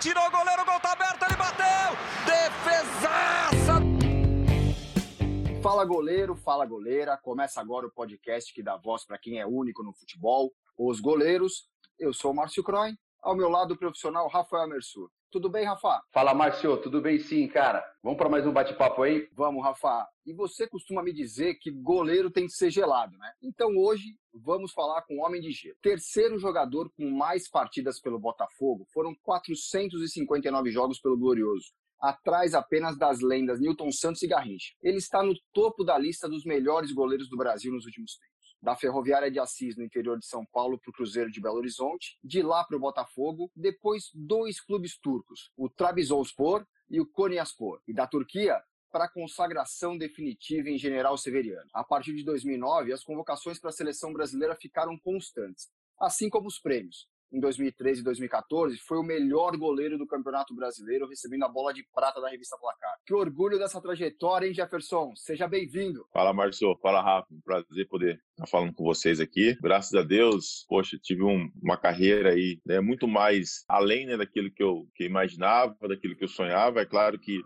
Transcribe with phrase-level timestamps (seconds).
[0.00, 1.66] Tirou o goleiro, o gol tá aberto, ele bateu!
[2.24, 3.82] Defesaça!
[5.60, 7.18] Fala goleiro, fala goleira.
[7.18, 11.68] Começa agora o podcast que dá voz para quem é único no futebol, os goleiros.
[11.98, 15.10] Eu sou o Márcio Croin, ao meu lado o profissional Rafael Mersur.
[15.30, 16.00] Tudo bem, Rafa?
[16.10, 16.80] Fala, Márcio.
[16.80, 17.84] Tudo bem sim, cara.
[18.02, 19.28] Vamos para mais um bate-papo aí?
[19.34, 20.06] Vamos, Rafa.
[20.24, 23.30] E você costuma me dizer que goleiro tem que ser gelado, né?
[23.42, 25.76] Então hoje vamos falar com o Homem de Gelo.
[25.82, 28.86] Terceiro jogador com mais partidas pelo Botafogo.
[28.90, 34.72] Foram 459 jogos pelo Glorioso atrás apenas das lendas Newton Santos e Garrincha.
[34.82, 38.76] Ele está no topo da lista dos melhores goleiros do Brasil nos últimos tempos da
[38.76, 42.42] Ferroviária de Assis, no interior de São Paulo, para o Cruzeiro de Belo Horizonte, de
[42.42, 48.06] lá para o Botafogo, depois dois clubes turcos, o Trabzonspor e o Konyaspor, e da
[48.06, 51.68] Turquia para a consagração definitiva em General Severiano.
[51.74, 55.68] A partir de 2009, as convocações para a seleção brasileira ficaram constantes,
[56.00, 61.06] assim como os prêmios em 2013 e 2014, foi o melhor goleiro do Campeonato Brasileiro,
[61.06, 62.94] recebendo a bola de prata da revista Placar.
[63.06, 65.12] Que orgulho dessa trajetória, hein, Jefferson?
[65.14, 66.06] Seja bem-vindo.
[66.12, 66.76] Fala, Márcio.
[66.82, 67.28] Fala, Rafa.
[67.32, 69.56] Um prazer poder estar falando com vocês aqui.
[69.60, 74.50] Graças a Deus, poxa, tive um, uma carreira aí né, muito mais além né, daquilo
[74.50, 76.80] que eu, que imaginava, daquilo que eu sonhava.
[76.80, 77.42] É claro que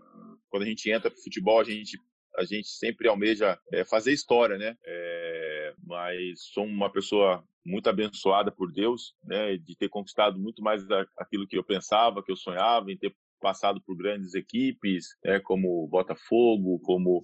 [0.49, 1.97] quando a gente entra para futebol, a gente
[2.37, 4.75] a gente sempre almeja é, fazer história, né?
[4.85, 10.83] É, mas sou uma pessoa muito abençoada por Deus, né, de ter conquistado muito mais
[11.17, 15.87] aquilo que eu pensava, que eu sonhava, em ter passado por grandes equipes, né, como
[15.87, 17.21] Botafogo, como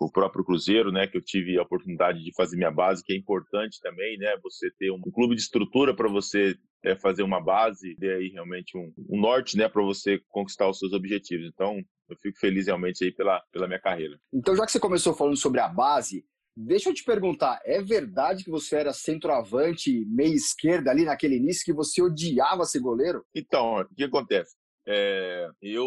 [0.00, 3.16] o próprio Cruzeiro, né, que eu tive a oportunidade de fazer minha base, que é
[3.16, 7.96] importante também, né, você ter um clube de estrutura para você é, fazer uma base,
[7.96, 11.46] ter aí realmente um, um norte, né, para você conquistar os seus objetivos.
[11.46, 14.18] Então, eu fico feliz realmente aí pela, pela minha carreira.
[14.32, 16.24] Então, já que você começou falando sobre a base,
[16.56, 21.64] Deixa eu te perguntar, é verdade que você era centroavante, meia esquerda ali naquele início,
[21.64, 23.24] que você odiava ser goleiro?
[23.34, 24.56] Então, o que acontece?
[24.86, 25.86] É, eu,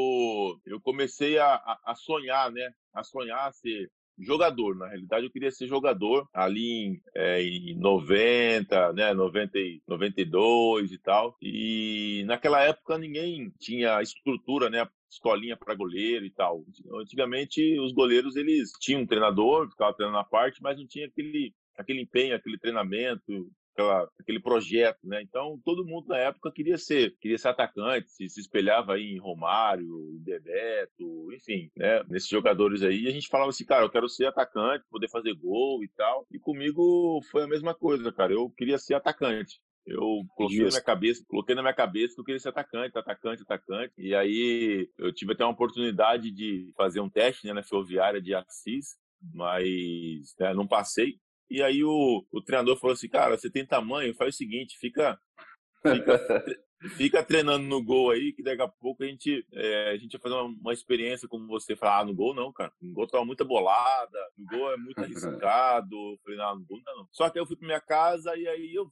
[0.65, 1.55] eu comecei a,
[1.85, 2.71] a, sonhar, né?
[2.93, 4.75] A sonhar ser jogador.
[4.75, 10.97] Na realidade, eu queria ser jogador ali em, é, em 90, né, 90, 92 e
[10.97, 11.35] tal.
[11.41, 16.63] E naquela época ninguém tinha estrutura, né, escolinha para goleiro e tal.
[17.01, 21.53] Antigamente os goleiros eles tinham um treinador, ficava treinando na parte, mas não tinha aquele
[21.75, 25.21] aquele empenho, aquele treinamento, aquela, aquele projeto, né?
[25.21, 29.19] Então todo mundo na época queria ser, queria ser atacante, se, se espelhava aí em
[29.19, 32.03] Romário, Bebeto, enfim, né?
[32.07, 35.33] Nesses jogadores aí, e a gente falava assim, cara, eu quero ser atacante, poder fazer
[35.35, 36.25] gol e tal.
[36.31, 38.33] E comigo foi a mesma coisa, cara.
[38.33, 39.59] Eu queria ser atacante.
[39.85, 43.41] Eu coloquei na minha cabeça, coloquei na minha cabeça que eu queria ser atacante, atacante,
[43.41, 43.93] atacante.
[43.97, 48.33] E aí eu tive até uma oportunidade de fazer um teste né, na ferroviária de
[48.33, 48.97] Assis,
[49.33, 51.19] mas né, não passei.
[51.49, 55.19] E aí o, o treinador falou assim, cara, você tem tamanho, faz o seguinte, fica,
[55.81, 56.19] fica,
[56.97, 60.21] fica treinando no gol aí, que daqui a pouco a gente, é, a gente vai
[60.21, 61.75] fazer uma, uma experiência como você.
[61.75, 62.71] Falar, ah, no gol não, cara.
[62.81, 65.95] No gol tava muita bolada, no gol é muito arriscado.
[65.95, 67.07] Eu falei, não, no gol não, não.
[67.11, 68.89] Só que eu fui pra minha casa e aí eu,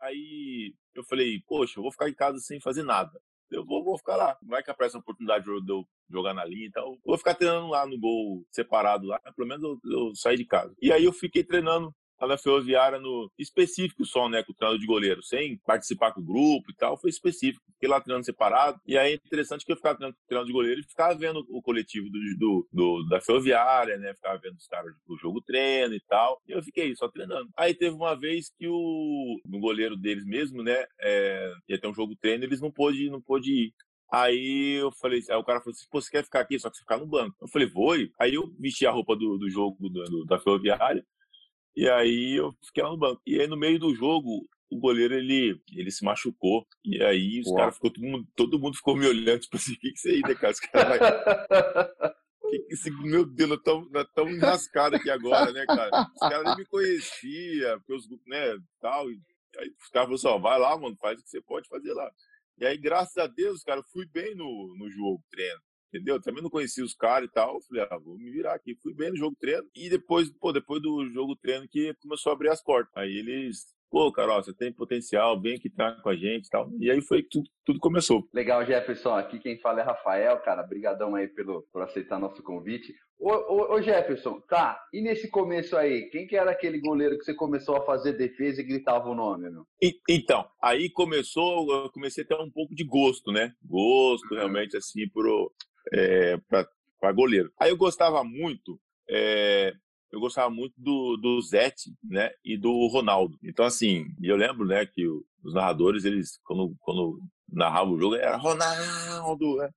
[0.00, 3.20] aí eu falei, poxa, eu vou ficar em casa sem fazer nada
[3.54, 4.36] eu vou, vou ficar lá.
[4.42, 6.98] Vai que aparece a oportunidade de eu jogar na linha e tal.
[7.04, 9.20] Vou ficar treinando lá no gol separado lá.
[9.36, 10.74] Pelo menos eu, eu saí de casa.
[10.80, 14.80] E aí eu fiquei treinando lá na Ferroviária no específico só, né, com o treinador
[14.80, 17.64] de goleiro, sem participar com o grupo e tal, foi específico.
[17.74, 18.80] Fiquei lá treinando separado.
[18.86, 21.62] E aí é interessante que eu ficava treinando, treinando de goleiro e ficava vendo o
[21.62, 26.00] coletivo do, do, do, da Ferroviária, né, ficava vendo os caras do jogo treino e
[26.00, 26.40] tal.
[26.48, 27.48] E eu fiquei só treinando.
[27.56, 31.94] Aí teve uma vez que o, o goleiro deles mesmo, né, é, ia ter um
[31.94, 33.74] jogo treino, eles não pôde, não pôde ir.
[34.12, 36.76] Aí eu falei, aí o cara falou assim, pô, você quer ficar aqui, só que
[36.76, 37.36] você ficar no banco.
[37.40, 37.94] Eu falei, vou.
[38.20, 41.04] Aí eu vesti a roupa do, do jogo do, do, da ferroviária
[41.76, 43.20] e aí eu fiquei lá no banco.
[43.26, 46.66] E aí no meio do jogo, o goleiro ele, ele se machucou.
[46.84, 49.78] E aí os caras ficou todo mundo, todo mundo ficou me olhando, tipo assim, o
[49.78, 50.52] que, que você aí, né, cara?
[50.52, 50.98] Os caras
[52.50, 56.08] que que esse, meu Deus, nós estamos tão enrascados aqui agora, né, cara?
[56.14, 59.10] Os caras nem me conheciam, porque os grupos, né, tal.
[59.10, 59.20] E
[59.58, 61.92] aí os caras falaram assim, ó, vai lá, mano, faz o que você pode fazer
[61.92, 62.10] lá.
[62.58, 65.60] E aí, graças a Deus, cara, fui bem no, no jogo, treino
[65.94, 66.20] entendeu?
[66.20, 67.60] Também não conhecia os caras e tal.
[67.62, 68.74] Falei, ah, vou me virar aqui.
[68.82, 69.64] Fui bem no jogo treino.
[69.74, 72.92] E depois, pô, depois do jogo treino que começou a abrir as portas.
[72.96, 76.68] Aí eles pô, Carol, você tem potencial, vem aqui tá com a gente e tal.
[76.80, 78.28] E aí foi que tudo, tudo começou.
[78.34, 79.14] Legal, Jefferson.
[79.14, 80.64] Aqui quem fala é Rafael, cara.
[80.64, 82.92] Brigadão aí pelo, por aceitar nosso convite.
[83.20, 87.24] Ô, ô, ô, Jefferson, tá, e nesse começo aí, quem que era aquele goleiro que
[87.24, 89.64] você começou a fazer defesa e gritava o nome, meu?
[89.80, 93.52] E, então, aí começou, eu comecei a ter um pouco de gosto, né?
[93.64, 95.52] Gosto, realmente, assim, pro,
[95.92, 97.50] é, para goleiro.
[97.58, 99.74] Aí eu gostava muito, é,
[100.10, 103.36] eu gostava muito do, do Zete, né, e do Ronaldo.
[103.42, 107.20] Então, assim, eu lembro, né, que os narradores, eles, quando, quando
[107.52, 109.70] narravam o jogo, era Ronaldo, né?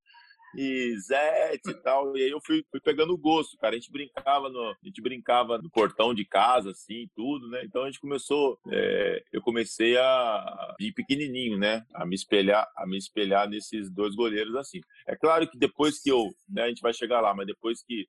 [0.55, 2.15] E Zete e tal.
[2.17, 3.75] E aí eu fui, fui pegando gosto, cara.
[3.75, 7.63] A gente brincava no, a gente brincava no portão de casa, assim, tudo, né?
[7.63, 11.83] Então a gente começou, é, eu comecei a de pequenininho, né?
[11.93, 14.81] A me espelhar, a me espelhar nesses dois goleiros assim.
[15.07, 16.63] É claro que depois que eu, né?
[16.63, 18.07] A gente vai chegar lá, mas depois que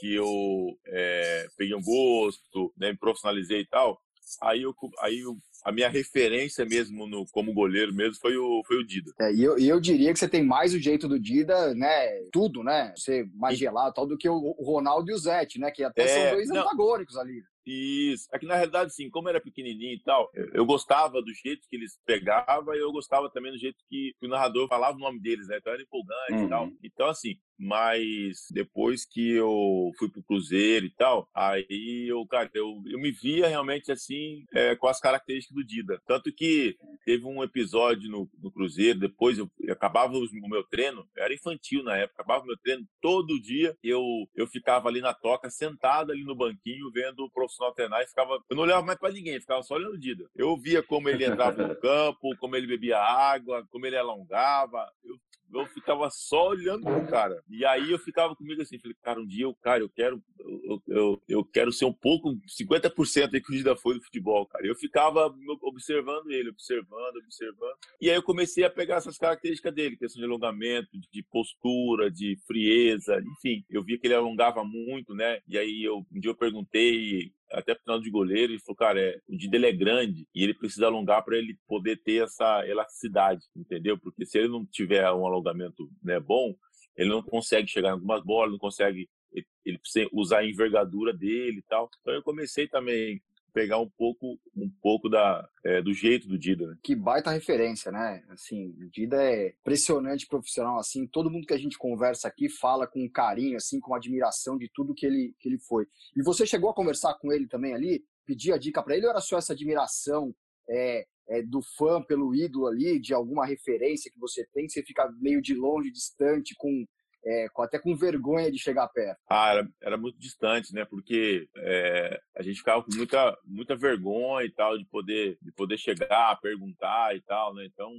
[0.00, 4.00] que eu é, peguei um gosto, né, me profissionalizei e tal,
[4.42, 8.78] aí eu, aí eu a minha referência mesmo no, como goleiro mesmo foi o, foi
[8.78, 9.12] o Dida.
[9.20, 12.22] É, e eu, eu diria que você tem mais o jeito do Dida, né?
[12.32, 12.94] Tudo, né?
[12.96, 15.70] Ser mais gelado tal, do que o Ronaldo e o Zete, né?
[15.70, 17.42] Que até é, são dois não, antagônicos ali.
[17.66, 18.28] Isso.
[18.32, 21.76] É que na realidade, assim, como era pequenininho e tal, eu, gostava do jeito que
[21.76, 25.20] eles pegavam e eu gostava também do jeito que, que, o narrador falava o nome
[25.20, 25.58] deles, né?
[25.58, 26.46] Então era empolgante uhum.
[26.46, 26.64] e tal.
[26.64, 26.78] Uhum.
[26.82, 32.80] Então, assim, mas depois que eu fui pro Cruzeiro e tal, aí eu, cara, eu,
[32.86, 36.00] eu me via realmente assim, é, com as características do Dida.
[36.06, 41.06] Tanto que teve um episódio no, no Cruzeiro, depois eu, eu acabava o meu treino,
[41.16, 44.02] eu era infantil na época, acabava o meu treino todo dia, eu,
[44.36, 48.38] eu ficava ali na toca, sentado ali no banquinho, vendo o profissional treinar e ficava,
[48.48, 50.28] eu não olhava mais para ninguém, ficava só olhando o Dida.
[50.36, 55.18] Eu via como ele entrava no campo, como ele bebia água, como ele alongava, eu
[55.52, 57.42] eu ficava só olhando pro cara.
[57.48, 60.82] E aí eu ficava comigo assim, falei, cara, um dia eu, cara, eu quero, eu,
[60.86, 64.66] eu, eu quero ser um pouco, 50% aí que o Gida foi do futebol, cara.
[64.66, 67.76] Eu ficava observando ele, observando, observando.
[68.00, 72.36] E aí eu comecei a pegar essas características dele, questão de alongamento, de postura, de
[72.46, 73.64] frieza, enfim.
[73.70, 75.40] Eu via que ele alongava muito, né?
[75.46, 79.18] E aí eu, um dia eu perguntei até final de goleiro, ele falou, cara, é,
[79.28, 83.42] o de dele é grande e ele precisa alongar para ele poder ter essa elasticidade,
[83.56, 83.98] entendeu?
[83.98, 86.54] Porque se ele não tiver um alongamento né, bom,
[86.96, 91.12] ele não consegue chegar em algumas bolas, não consegue, ele, ele precisa usar a envergadura
[91.12, 91.88] dele e tal.
[92.00, 93.20] Então eu comecei também
[93.52, 96.66] pegar um pouco um pouco da, é, do jeito do Dida.
[96.66, 96.76] Né?
[96.82, 98.22] Que baita referência, né?
[98.28, 102.86] Assim, o Dida é impressionante profissional, assim, todo mundo que a gente conversa aqui fala
[102.86, 105.86] com carinho, assim, com admiração de tudo que ele, que ele foi.
[106.16, 108.04] E você chegou a conversar com ele também ali?
[108.26, 110.34] Pedir a dica para ele ou era só essa admiração
[110.68, 115.10] é, é, do fã pelo ídolo ali, de alguma referência que você tem, você fica
[115.20, 116.84] meio de longe, distante, com
[117.28, 119.20] é, até com vergonha de chegar perto?
[119.28, 120.84] Ah, era, era muito distante, né?
[120.86, 125.76] Porque é, a gente ficava com muita, muita vergonha e tal de poder, de poder
[125.76, 127.66] chegar, perguntar e tal, né?
[127.66, 127.92] Então,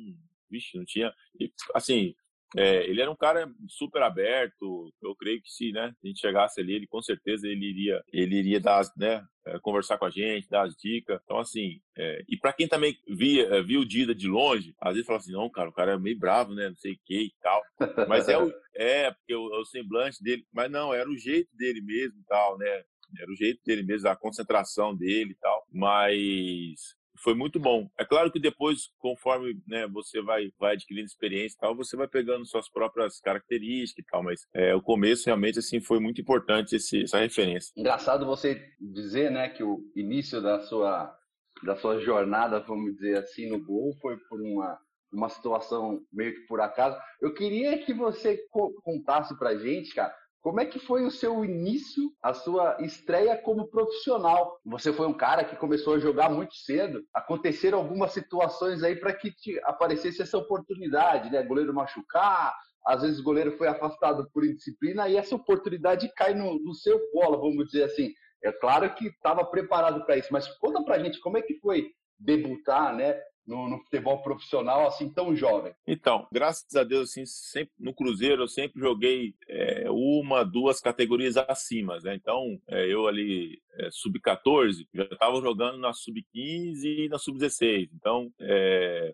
[0.50, 1.14] vixe, não tinha.
[1.40, 2.16] E, assim,
[2.58, 4.92] é, ele era um cara super aberto.
[5.02, 8.36] Eu creio que se né, a gente chegasse ali, ele com certeza ele iria, ele
[8.36, 11.20] iria dar, né, é, conversar com a gente, dar as dicas.
[11.24, 14.94] Então, assim, é, e para quem também via, é, viu o Dida de longe, às
[14.94, 17.26] vezes fala assim: não, cara, o cara é meio bravo, né, não sei o que
[17.26, 17.62] e tal.
[18.08, 21.56] Mas é, o, é porque o, é o semblante dele, mas não, era o jeito
[21.56, 22.84] dele mesmo e tal, né?
[23.20, 25.66] Era o jeito dele mesmo, a concentração dele e tal.
[25.72, 27.90] Mas foi muito bom.
[27.98, 32.08] É claro que depois, conforme né, você vai, vai adquirindo experiência e tal, você vai
[32.08, 36.76] pegando suas próprias características e tal, mas é, o começo realmente assim foi muito importante
[36.76, 37.72] esse, essa referência.
[37.78, 41.16] Engraçado você dizer, né, que o início da sua
[41.62, 44.80] da sua jornada, vamos dizer assim, no gol foi por uma
[45.12, 46.98] uma situação meio que por acaso.
[47.22, 48.40] Eu queria que você
[48.84, 53.68] contasse pra gente, cara, como é que foi o seu início, a sua estreia como
[53.68, 54.60] profissional?
[54.66, 57.04] Você foi um cara que começou a jogar muito cedo.
[57.14, 61.44] Aconteceram algumas situações aí para que te aparecesse essa oportunidade, né?
[61.44, 62.56] Goleiro machucar,
[62.86, 67.00] às vezes o goleiro foi afastado por indisciplina e essa oportunidade cai no, no seu
[67.12, 68.14] colo, vamos dizer assim.
[68.42, 71.92] É claro que estava preparado para isso, mas conta para gente como é que foi
[72.18, 73.20] debutar, né?
[73.50, 75.74] No, no, futebol profissional assim tão jovem?
[75.88, 81.36] Então, graças a Deus, assim, sempre, no Cruzeiro eu sempre joguei é, uma, duas categorias
[81.36, 82.16] acima, né?
[82.16, 87.90] Então, é, eu ali, é, sub-14, já estava jogando na sub-15 e na sub-16.
[87.94, 88.32] Então,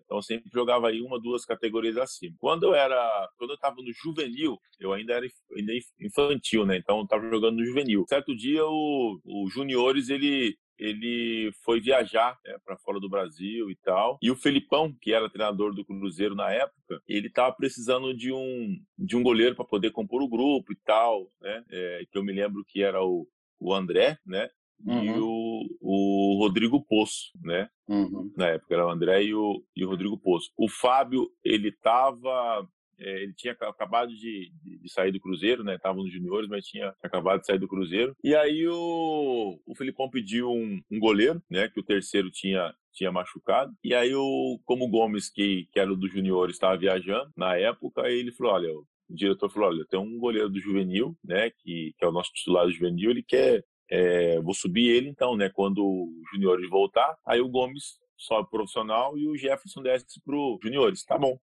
[0.04, 2.36] então, sempre jogava aí uma, duas categorias acima.
[2.38, 5.26] Quando eu era, quando eu estava no juvenil, eu ainda era
[5.56, 6.76] ainda infantil, né?
[6.76, 8.04] Então, estava jogando no juvenil.
[8.08, 13.76] Certo dia, o, o Juniores, ele ele foi viajar né, para fora do Brasil e
[13.76, 14.18] tal.
[14.22, 18.76] E o Felipão, que era treinador do Cruzeiro na época, ele estava precisando de um,
[18.98, 21.64] de um goleiro para poder compor o grupo e tal, né?
[21.70, 23.26] É, que eu me lembro que era o,
[23.58, 24.48] o André, né?
[24.84, 25.04] Uhum.
[25.04, 27.68] E o, o Rodrigo Poço, né?
[27.88, 28.32] Uhum.
[28.36, 30.50] Na época era o André e o, e o Rodrigo Poço.
[30.56, 32.68] O Fábio, ele estava
[32.98, 35.78] é, ele tinha acabado de, de, de, sair do Cruzeiro, né?
[35.78, 38.14] Tava nos juniores, mas tinha acabado de sair do Cruzeiro.
[38.22, 41.68] E aí o, o Felipão pediu um, um goleiro, né?
[41.68, 43.72] Que o terceiro tinha tinha machucado.
[43.84, 48.08] E aí, o, como o Gomes, que, que era do junior, estava viajando na época,
[48.08, 52.04] ele falou: olha, o diretor falou: olha, tem um goleiro do juvenil, né, que, que
[52.04, 55.50] é o nosso titular do juvenil, ele quer, é, vou subir ele então, né?
[55.50, 61.04] Quando o juniores voltar, aí o Gomes sobe profissional e o Jefferson desce pro juniores,
[61.04, 61.38] tá bom.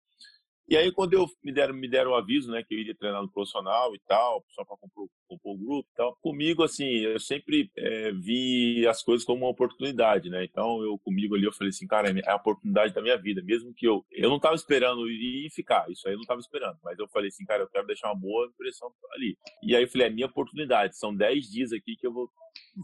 [0.70, 3.20] E aí, quando eu me deram, me deram o aviso, né, que eu iria treinar
[3.20, 7.18] no profissional e tal, só para compor, compor o grupo e tal, comigo, assim, eu
[7.18, 10.44] sempre é, vi as coisas como uma oportunidade, né?
[10.44, 13.74] Então, eu comigo ali, eu falei assim, cara, é a oportunidade da minha vida, mesmo
[13.74, 14.04] que eu.
[14.12, 17.30] Eu não estava esperando ir ficar, isso aí eu não estava esperando, mas eu falei
[17.30, 19.36] assim, cara, eu quero deixar uma boa impressão ali.
[19.64, 22.30] E aí, eu falei, é minha oportunidade, são 10 dias aqui que eu vou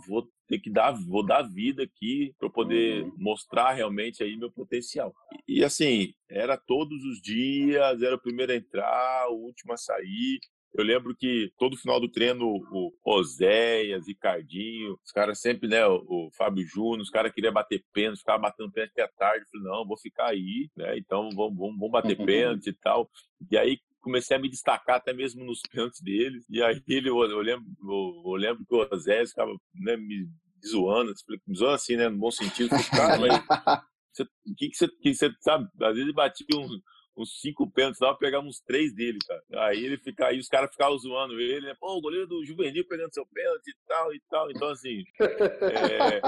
[0.06, 3.12] vou ter que dar, vou dar vida aqui para poder uhum.
[3.18, 5.14] mostrar realmente aí meu potencial.
[5.47, 9.76] E, e, assim, era todos os dias, era o primeiro a entrar, o último a
[9.76, 10.38] sair.
[10.75, 16.04] Eu lembro que todo final do treino, o Oséias, Ricardinho, os caras sempre, né, o,
[16.06, 19.45] o Fábio Júnior, os caras queriam bater pênalti, ficavam batendo pênalti até tarde.
[19.45, 23.11] Eu falei, não, vou ficar aí, né, então vamos, vamos, vamos bater pênalti e tal.
[23.50, 26.47] E aí, comecei a me destacar até mesmo nos cantos deles.
[26.49, 30.29] E aí ele, eu, eu lembro, eu, eu, lembro que o Zé ficava né, me
[30.65, 31.13] zoando,
[31.45, 32.71] me zoando assim, né, no bom sentido.
[32.91, 33.33] Cara, mas
[34.47, 35.69] o que, que, você, que você sabe?
[35.83, 36.71] Às vezes batia uns,
[37.17, 39.67] uns cinco pênaltis, dava pra pegar uns três dele, cara.
[39.67, 41.75] Aí ele fica aí, os caras ficavam zoando ele, né?
[41.81, 44.51] Pô, o goleiro do juvenil pegando seu pênalti e tal e tal.
[44.53, 46.21] Então, assim, é,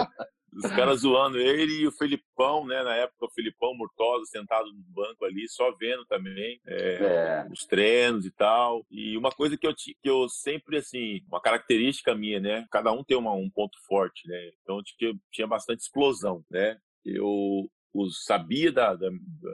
[0.53, 2.83] os caras zoando ele e o Felipão, né?
[2.83, 7.47] Na época, o Felipão Murtosa sentado no banco ali, só vendo também é, é.
[7.53, 8.85] os treinos e tal.
[8.91, 12.67] E uma coisa que eu, que eu sempre, assim, uma característica minha, né?
[12.71, 14.51] Cada um tem uma, um ponto forte, né?
[14.63, 16.79] Então, eu tinha bastante explosão, né?
[17.05, 17.71] Eu
[18.11, 19.09] sabia da, da,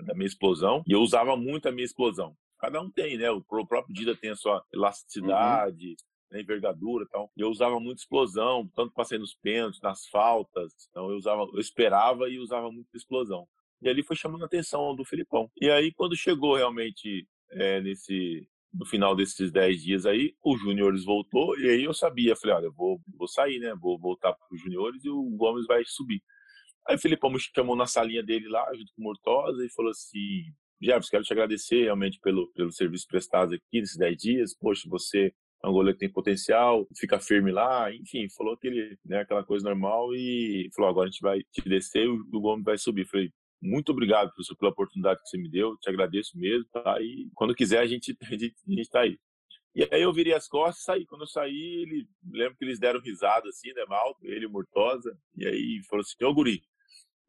[0.04, 2.36] da minha explosão e eu usava muito a minha explosão.
[2.58, 3.30] Cada um tem, né?
[3.30, 4.62] O próprio Dida tem a sua uhum.
[4.72, 7.30] elasticidade, uhum né, envergadura e tal.
[7.36, 10.72] Eu usava muito explosão, tanto passei nos pênaltis, nas faltas.
[10.90, 13.46] Então eu usava, eu esperava e usava muito explosão.
[13.80, 15.50] E ali foi chamando a atenção do Filipão.
[15.60, 21.04] E aí, quando chegou realmente é, nesse no final desses 10 dias aí, o Júniores
[21.04, 23.72] voltou, e aí eu sabia, falei, olha, vou, vou sair, né?
[23.80, 26.20] Vou voltar para os Júniores e o Gomes vai subir.
[26.88, 29.92] Aí o Filipão me chamou na salinha dele lá, junto com o Mortosa, e falou
[29.92, 34.56] assim: Jefferson, quero te agradecer realmente pelo, pelo serviço prestado aqui nesses 10 dias.
[34.58, 35.32] Poxa, você
[35.64, 39.64] é um goleiro que tem potencial, fica firme lá, enfim, falou aquele, né, aquela coisa
[39.64, 43.06] normal e falou, agora a gente vai te descer e o Gomes vai subir.
[43.06, 47.00] Falei, muito obrigado professor, pela oportunidade que você me deu, te agradeço mesmo, tá?
[47.00, 49.18] E quando quiser a gente, a gente, gente tá aí.
[49.74, 51.06] E aí eu virei as costas e saí.
[51.06, 55.16] Quando eu saí, ele, lembro que eles deram risada assim, né, mal, ele e Murtosa,
[55.36, 56.62] e aí falou assim, ô guri,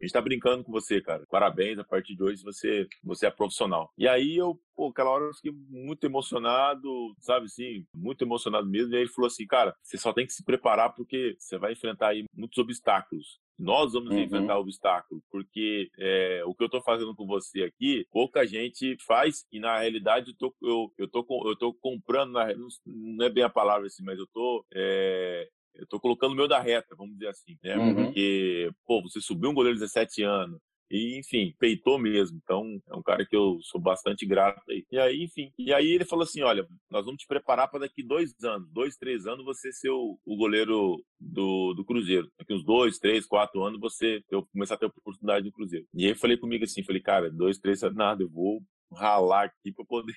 [0.01, 1.25] a gente tá brincando com você, cara.
[1.29, 3.91] Parabéns, a partir de hoje você, você é profissional.
[3.97, 8.93] E aí eu, pô, aquela hora eu fiquei muito emocionado, sabe assim, muito emocionado mesmo.
[8.93, 11.73] E aí ele falou assim, cara, você só tem que se preparar porque você vai
[11.73, 13.39] enfrentar aí muitos obstáculos.
[13.57, 14.19] Nós vamos uhum.
[14.19, 19.45] enfrentar obstáculos, porque é, o que eu estou fazendo com você aqui, pouca gente faz,
[19.49, 22.47] e na realidade eu tô, eu, eu tô, eu tô comprando, na,
[22.85, 26.47] não é bem a palavra assim, mas eu tô é, eu tô colocando o meu
[26.47, 27.77] da reta, vamos dizer assim, né?
[27.77, 27.95] Uhum.
[27.95, 32.39] Porque, pô, você subiu um goleiro de 17 anos, e, enfim, peitou mesmo.
[32.43, 34.85] Então, é um cara que eu sou bastante grato aí.
[34.91, 35.51] E aí, enfim.
[35.57, 38.95] E aí ele falou assim: olha, nós vamos te preparar para daqui dois anos, dois,
[38.95, 42.29] três anos, você ser o, o goleiro do, do Cruzeiro.
[42.37, 45.85] Daqui uns dois, três, quatro anos, você eu começar a ter oportunidade no Cruzeiro.
[45.93, 49.45] E aí eu falei comigo assim: falei, cara, dois, três anos, nada, eu vou ralar
[49.45, 50.15] aqui para poder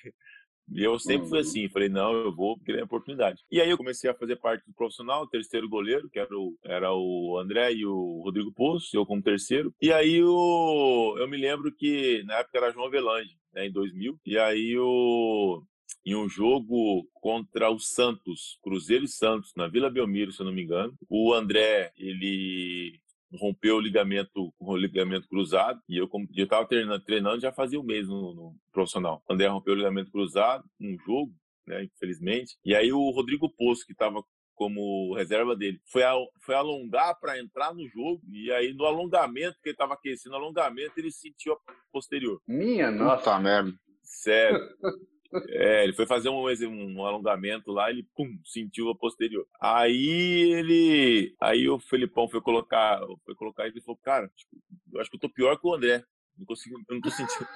[0.71, 1.29] e eu sempre uhum.
[1.29, 3.43] fui assim, falei, não, eu vou querer a oportunidade.
[3.51, 6.93] E aí eu comecei a fazer parte do profissional, terceiro goleiro, que era o, era
[6.93, 9.73] o André e o Rodrigo Poço, eu como terceiro.
[9.81, 14.19] E aí o, eu me lembro que na época era João Avelange, né, em 2000.
[14.25, 15.63] E aí o,
[16.05, 20.53] em um jogo contra o Santos, Cruzeiro e Santos, na Vila Belmiro, se eu não
[20.53, 20.93] me engano.
[21.09, 22.99] O André, ele
[23.33, 27.83] rompeu o ligamento, o ligamento cruzado, e eu, eu tava treinando, treinando já fazia um
[27.83, 29.23] mês no, no profissional.
[29.27, 31.33] O André rompeu o ligamento cruzado, num jogo,
[31.67, 32.57] né, infelizmente.
[32.65, 34.23] E aí o Rodrigo Poço, que estava
[34.55, 39.57] como reserva dele, foi, a, foi alongar para entrar no jogo, e aí no alongamento,
[39.61, 42.41] que ele estava aquecendo, alongamento, ele sentiu a posterior.
[42.47, 43.73] Minha nossa merda.
[44.03, 44.59] Sério.
[45.49, 49.45] É, ele foi fazer um, um alongamento lá, ele pum, sentiu a posterior.
[49.61, 51.35] Aí ele.
[51.39, 54.57] Aí o Felipão foi colocar, foi colocar e ele falou, cara, tipo,
[54.91, 56.03] eu acho que eu tô pior que o André.
[56.37, 57.47] Não consigo, eu não tô sentindo.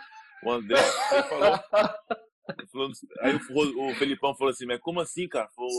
[0.44, 0.78] O André
[1.30, 1.60] falou.
[2.72, 5.50] Falou aí o, o Felipão falou assim, mas como assim, cara?
[5.56, 5.72] Falou,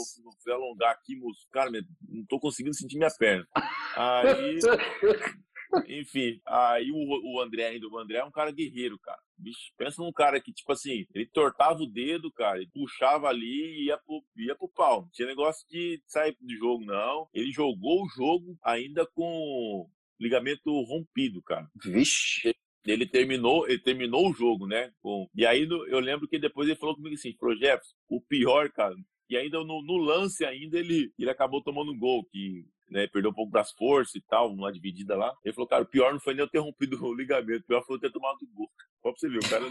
[0.42, 1.46] fui alongar aqui, moço.
[1.52, 3.46] Cara, não tô conseguindo sentir minha perna.
[3.94, 4.58] Aí
[5.88, 6.96] enfim, aí o,
[7.36, 9.20] o André ainda, o André é um cara guerreiro, cara.
[9.36, 13.80] Bicho, pensa num cara que, tipo assim, ele tortava o dedo, cara, ele puxava ali
[13.80, 15.02] e ia pro, ia pro pau.
[15.02, 17.28] Não tinha negócio de sair do jogo, não.
[17.34, 19.88] Ele jogou o jogo ainda com
[20.20, 21.68] ligamento rompido, cara.
[21.84, 22.54] Vixe
[22.86, 24.92] ele terminou, ele terminou o jogo, né?
[25.00, 25.26] Com...
[25.34, 28.94] E aí eu lembro que depois ele falou comigo assim, falou, Jefferson, o pior, cara,
[29.28, 33.30] e ainda no, no, lance ainda ele, ele acabou tomando um gol, que né, perdeu
[33.30, 35.34] um pouco das forças e tal, uma dividida lá.
[35.44, 37.84] Ele falou, cara, o pior não foi nem eu ter rompido o ligamento, o pior
[37.84, 38.70] foi eu ter tomado gol.
[39.02, 39.64] Só pra você ver, o cara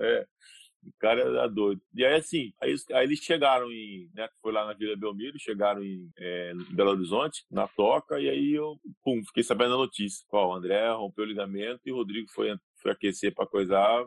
[0.00, 0.26] é,
[0.84, 1.80] o cara era doido.
[1.94, 5.82] E aí, assim, aí, aí eles chegaram em, né, foi lá na Vila Belmiro, chegaram
[5.82, 10.24] em, é, Belo Horizonte, na toca, e aí eu, pum, fiquei sabendo da notícia.
[10.32, 14.04] Ó, o André rompeu o ligamento e o Rodrigo foi, foi aquecer pra coisar,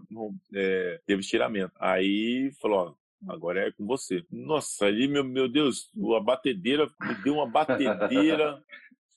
[0.54, 1.74] é, teve estiramento.
[1.80, 4.24] Aí falou, ó, agora é com você.
[4.32, 8.62] Nossa, ali, meu, meu Deus, a batedeira, me deu uma batedeira.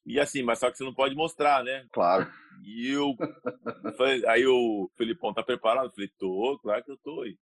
[0.06, 1.86] e assim, mas só que você não pode mostrar, né?
[1.92, 2.30] Claro.
[2.64, 3.14] E eu.
[3.96, 5.86] Falei, aí o Felipão tá preparado?
[5.86, 7.36] Eu falei, tô, claro que eu tô aí.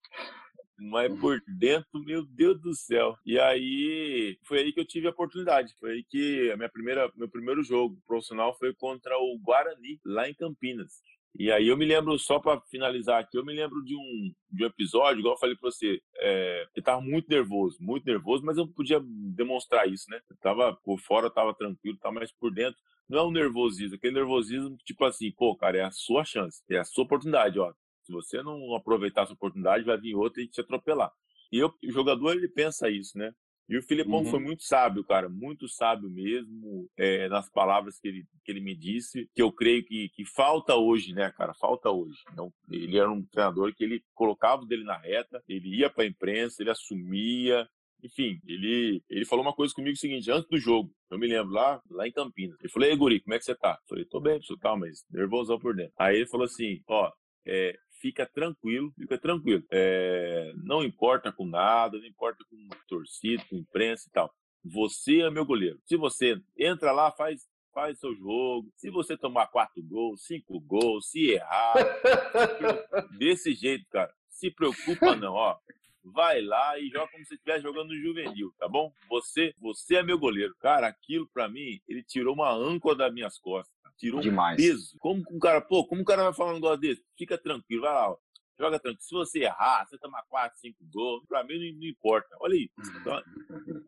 [0.77, 1.21] Mas uhum.
[1.21, 3.17] por dentro, meu Deus do céu.
[3.25, 5.73] E aí foi aí que eu tive a oportunidade.
[5.79, 10.29] Foi aí que a minha primeira, meu primeiro jogo profissional foi contra o Guarani, lá
[10.29, 10.95] em Campinas.
[11.37, 14.65] E aí eu me lembro, só para finalizar aqui, eu me lembro de um, de
[14.65, 18.57] um episódio, igual eu falei para você, é, eu tava muito nervoso, muito nervoso, mas
[18.57, 20.21] eu podia demonstrar isso, né?
[20.31, 23.97] Eu tava por fora, eu tava tranquilo, tava mas por dentro não é um nervosismo,
[23.97, 27.73] aquele nervosismo tipo assim, pô, cara, é a sua chance, é a sua oportunidade, ó.
[28.05, 31.11] Se você não aproveitar essa oportunidade, vai vir outra e te atropelar.
[31.51, 33.33] E eu, o jogador, ele pensa isso, né?
[33.69, 34.27] E o Filipão uhum.
[34.27, 38.75] foi muito sábio, cara, muito sábio mesmo, é, nas palavras que ele, que ele me
[38.75, 42.19] disse, que eu creio que, que falta hoje, né, cara, falta hoje.
[42.33, 46.05] Então, ele era um treinador que ele colocava o dele na reta, ele ia para
[46.05, 47.67] a imprensa, ele assumia,
[48.03, 51.55] enfim, ele, ele falou uma coisa comigo o seguinte, antes do jogo, eu me lembro
[51.55, 52.59] lá, lá em Campinas.
[52.61, 53.79] Ele falou, ei, Guri, como é que você tá?
[53.81, 55.95] Eu falei, tô bem, pessoal, tal, mas nervosão por dentro.
[55.99, 57.11] Aí ele falou assim, ó,
[57.47, 59.65] é, fica tranquilo, fica tranquilo.
[59.71, 64.31] É, não importa com nada, não importa com torcida, com imprensa e tal.
[64.63, 65.81] Você é meu goleiro.
[65.87, 68.71] Se você entra lá, faz faz seu jogo.
[68.77, 71.75] Se você tomar quatro gols, cinco gols, se errar,
[73.19, 75.59] desse jeito, cara, se preocupa não, ó
[76.05, 78.93] vai lá e joga como se estivesse jogando no juvenil, tá bom?
[79.09, 80.55] Você, você é meu goleiro.
[80.61, 83.75] Cara, aquilo para mim, ele tirou uma âncora das minhas costas.
[83.97, 84.55] Tirou Demais.
[84.55, 84.97] um peso.
[84.99, 87.05] Como um cara, pô, como um cara vai falar um negócio desse?
[87.17, 88.17] Fica tranquilo, vai lá, ó.
[88.59, 89.03] Joga tranquilo.
[89.03, 92.29] Se você errar, você tomar 4, 5 gols, pra mim não, não importa.
[92.41, 92.71] Olha aí.
[93.01, 93.23] Então,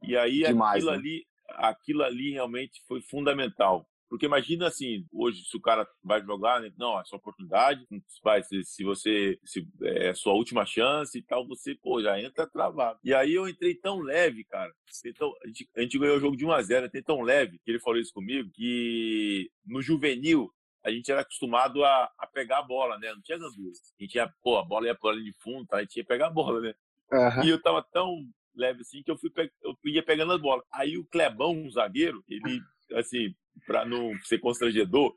[0.02, 0.96] e aí Demais, aquilo né?
[0.98, 3.87] ali, aquilo ali realmente foi fundamental.
[4.09, 6.73] Porque imagina assim, hoje se o cara vai jogar, né?
[6.79, 7.85] não, é sua oportunidade,
[8.23, 12.47] vai, se, se você se, é sua última chance e tal, você, pô, já entra
[12.47, 12.99] travado.
[13.03, 14.73] E aí eu entrei tão leve, cara.
[15.05, 17.59] Então, a, gente, a gente ganhou o jogo de 1 a 0 entrei tão leve,
[17.64, 20.51] que ele falou isso comigo, que no juvenil
[20.85, 23.12] a gente era acostumado a, a pegar a bola, né?
[23.12, 23.73] Não tinha gandula.
[23.99, 25.79] A gente ia, pô, a bola ia pra linha de fundo, tá?
[25.79, 26.75] a gente ia pegar a bola, né?
[27.12, 27.45] Uhum.
[27.45, 29.51] E eu tava tão leve assim que eu fui pe...
[29.62, 30.64] eu ia pegando as bolas.
[30.73, 32.61] Aí o Clebão, um zagueiro, ele
[32.94, 33.35] assim,
[33.66, 35.14] para não ser constrangedor.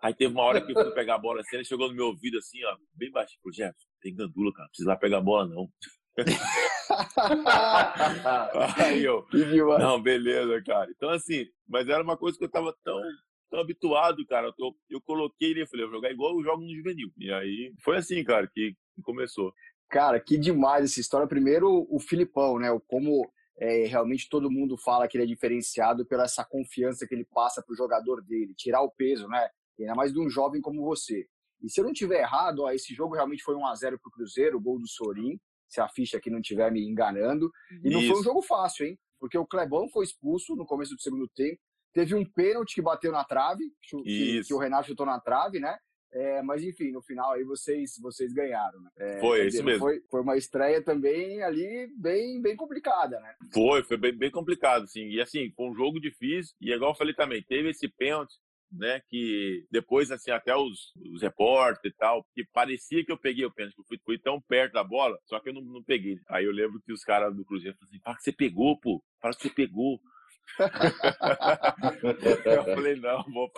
[0.00, 2.06] Aí teve uma hora que eu fui pegar a bola assim, ele chegou no meu
[2.06, 3.36] ouvido assim, ó, bem baixo.
[3.42, 5.70] Falei, Jefferson, tem gandula, cara, não precisa lá pegar a bola, não.
[8.84, 9.24] aí eu,
[9.78, 10.90] não, beleza, cara.
[10.90, 13.00] Então, assim, mas era uma coisa que eu tava tão,
[13.50, 14.52] tão habituado, cara.
[14.58, 17.10] Eu, eu coloquei ele e falei, eu vou jogar igual eu jogo no juvenil.
[17.16, 19.54] E aí foi assim, cara, que, que começou.
[19.88, 21.28] Cara, que demais essa história.
[21.28, 22.68] Primeiro, o Filipão, né?
[22.88, 27.24] Como é, realmente todo mundo fala que ele é diferenciado pela essa confiança que ele
[27.24, 29.48] passa para o jogador dele, tirar o peso, né?
[29.78, 31.26] Ainda mais de um jovem como você.
[31.62, 34.08] E se eu não tiver errado, ó, esse jogo realmente foi 1 a 0 para
[34.08, 35.38] o Cruzeiro, o gol do Sorin,
[35.68, 37.50] se a ficha aqui não estiver me enganando.
[37.84, 37.98] E Isso.
[37.98, 38.98] não foi um jogo fácil, hein?
[39.18, 41.58] Porque o Clebão foi expulso no começo do segundo tempo.
[41.92, 45.78] Teve um pênalti que bateu na trave, que, que o Renato chutou na trave, né?
[46.12, 48.90] É, mas enfim, no final aí vocês, vocês ganharam, né?
[48.98, 49.80] É, foi, isso mesmo.
[49.80, 53.34] Foi, foi uma estreia também ali bem, bem complicada, né?
[53.52, 55.08] Foi, foi bem, bem complicado, sim.
[55.08, 56.54] E assim, foi um jogo difícil.
[56.60, 58.34] E igual eu falei também, teve esse pênalti,
[58.70, 59.00] né?
[59.08, 63.50] Que depois, assim, até os, os repórteres e tal, que parecia que eu peguei o
[63.50, 66.18] pênalti, que eu fui, fui, tão perto da bola, só que eu não, não peguei.
[66.28, 69.02] Aí eu lembro que os caras do Cruzeiro falaram assim: fala que você pegou, pô,
[69.18, 69.98] fala que você pegou.
[72.44, 73.50] eu falei, não, vou.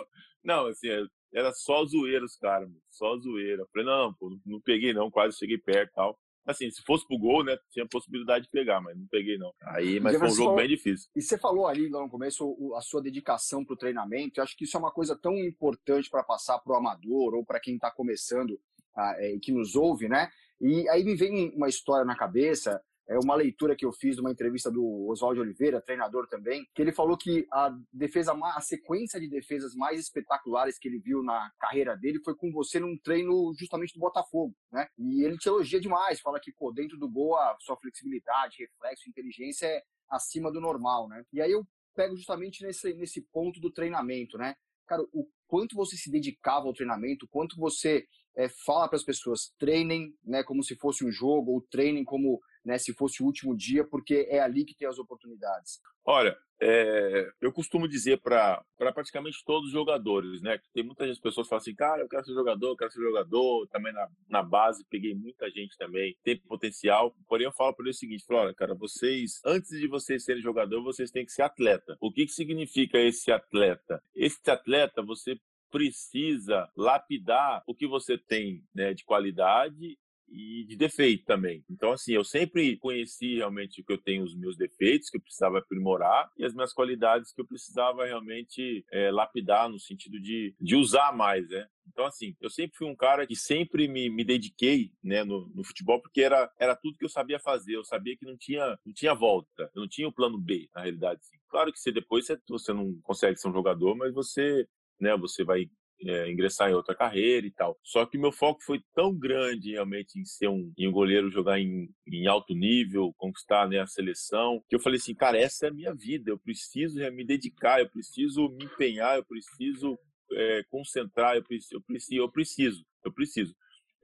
[0.43, 0.87] Não, assim,
[1.35, 3.63] era só zoeira os caras, só zoeira.
[3.63, 6.19] Eu falei, não, pô, não, não, peguei não, quase cheguei perto e tal.
[6.45, 9.51] Assim, se fosse pro gol, né, tinha possibilidade de pegar, mas não peguei não.
[9.63, 11.09] Aí, mas foi um jogo falou, bem difícil.
[11.15, 14.63] E você falou ali lá no começo a sua dedicação pro treinamento, eu acho que
[14.63, 18.51] isso é uma coisa tão importante para passar pro amador ou para quem tá começando
[18.51, 20.29] e é, que nos ouve, né?
[20.61, 24.21] E aí me vem uma história na cabeça, é uma leitura que eu fiz de
[24.21, 29.19] uma entrevista do Oswaldo Oliveira, treinador também, que ele falou que a defesa, a sequência
[29.19, 33.53] de defesas mais espetaculares que ele viu na carreira dele foi com você num treino
[33.57, 34.87] justamente do Botafogo, né?
[34.97, 39.09] E ele te elogia demais, fala que, pô, dentro do gol a sua flexibilidade, reflexo,
[39.09, 41.23] inteligência é acima do normal, né?
[41.31, 41.63] E aí eu
[41.95, 44.55] pego justamente nesse, nesse ponto do treinamento, né?
[44.87, 49.53] Cara, o quanto você se dedicava ao treinamento, quanto você é, fala para as pessoas
[49.57, 53.55] treinem, né, como se fosse um jogo, ou treinem como né, se fosse o último
[53.55, 55.79] dia, porque é ali que tem as oportunidades?
[56.03, 60.59] Olha, é, eu costumo dizer para pra praticamente todos os jogadores, né?
[60.73, 63.67] Tem muitas pessoas que falam assim, cara, eu quero ser jogador, eu quero ser jogador.
[63.67, 67.15] Também na, na base peguei muita gente também, tem potencial.
[67.27, 70.41] Porém, eu falo para eles o seguinte: falo, olha, cara, vocês, antes de vocês serem
[70.41, 71.97] jogador, vocês têm que ser atleta.
[71.99, 74.01] O que, que significa esse atleta?
[74.15, 75.39] Esse atleta, você
[75.71, 79.97] precisa lapidar o que você tem né, de qualidade
[80.29, 81.63] e de defeito também.
[81.69, 85.59] Então, assim, eu sempre conheci realmente que eu tenho os meus defeitos, que eu precisava
[85.59, 90.75] aprimorar, e as minhas qualidades que eu precisava realmente é, lapidar no sentido de, de
[90.75, 91.67] usar mais, né?
[91.87, 95.63] Então, assim, eu sempre fui um cara que sempre me, me dediquei né, no, no,
[95.63, 97.75] futebol, porque era, era tudo que eu sabia fazer.
[97.75, 100.81] Eu sabia que não tinha, não tinha volta, eu não tinha o plano B, na
[100.81, 101.21] realidade.
[101.47, 104.67] Claro que você depois você, você não consegue ser um jogador, mas você,
[104.99, 105.69] né, você vai
[106.01, 107.77] é, ingressar em outra carreira e tal.
[107.83, 111.59] Só que meu foco foi tão grande realmente em ser um, em um goleiro, jogar
[111.59, 115.69] em, em alto nível, conquistar né, a seleção, que eu falei assim, cara, essa é
[115.69, 119.97] a minha vida, eu preciso é, me dedicar, eu preciso me empenhar, eu preciso
[120.31, 123.55] é, concentrar, eu preciso, eu preciso, eu preciso, eu preciso.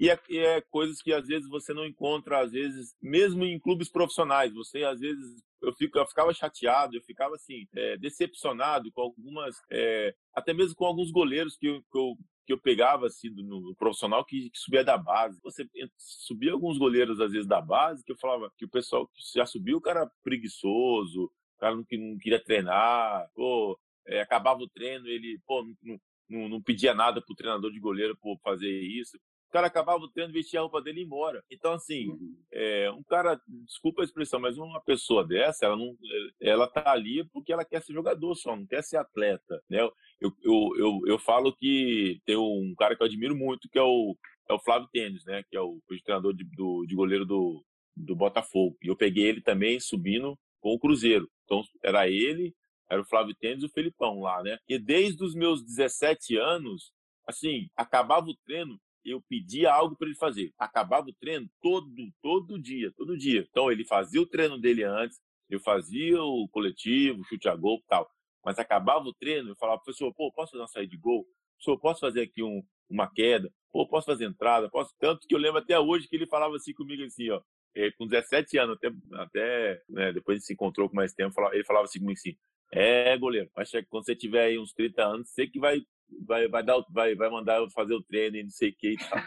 [0.02, 3.60] E é, e é, coisas que às vezes você não encontra, às vezes, mesmo em
[3.60, 4.52] clubes profissionais.
[4.52, 9.56] Você, às vezes, eu, fico, eu ficava chateado, eu ficava, assim, é, decepcionado com algumas,
[9.70, 13.62] é, até mesmo com alguns goleiros que eu, que eu, que eu pegava, assim, no,
[13.62, 15.40] no profissional que, que, subia da base.
[15.44, 19.22] Você subia alguns goleiros, às vezes, da base, que eu falava que o pessoal que
[19.36, 24.70] já subiu, o cara preguiçoso, o cara não, não queria treinar, pô, é, acabava o
[24.70, 29.16] treino, ele, pô, não, não, não pedia nada pro treinador de goleiro por fazer isso
[29.52, 31.44] o cara acabava o treino, vestia a roupa dele e ir embora.
[31.52, 32.38] Então, assim, uhum.
[32.54, 35.94] é, um cara, desculpa a expressão, mas uma pessoa dessa, ela não,
[36.40, 39.82] ela tá ali porque ela quer ser jogador só, não quer ser atleta, né?
[40.22, 43.84] Eu, eu, eu, eu falo que tem um cara que eu admiro muito, que é
[43.84, 44.16] o,
[44.48, 45.44] é o Flávio Tênis, né?
[45.50, 47.62] Que é o, o treinador de, do, de goleiro do,
[47.94, 48.78] do Botafogo.
[48.82, 51.30] E eu peguei ele também subindo com o Cruzeiro.
[51.44, 52.56] Então, era ele,
[52.90, 54.58] era o Flávio Tênis e o Felipão lá, né?
[54.66, 56.94] E desde os meus 17 anos,
[57.28, 60.54] assim, acabava o treino, eu pedia algo para ele fazer.
[60.58, 61.90] Acabava o treino todo,
[62.22, 63.46] todo dia, todo dia.
[63.50, 68.10] Então ele fazia o treino dele antes, eu fazia o coletivo, chute a gol, tal.
[68.44, 71.26] Mas acabava o treino, eu falava, professor, pô, posso fazer uma saída de gol?
[71.56, 73.52] Professor, posso fazer aqui um, uma queda?
[73.72, 74.70] Pô, posso fazer entrada?
[74.70, 77.42] Posso tanto que eu lembro até hoje que ele falava assim comigo assim, ó,
[77.76, 81.86] é, com 17 anos, até, até né, depois se encontrou com mais tempo, ele falava
[81.86, 82.36] assim comigo assim,
[82.74, 85.82] é, goleiro, acho que quando você tiver aí uns 30 anos, você que vai
[86.26, 88.94] vai, vai, dar, vai, vai mandar eu fazer o treino e não sei o que
[88.94, 89.20] e tal.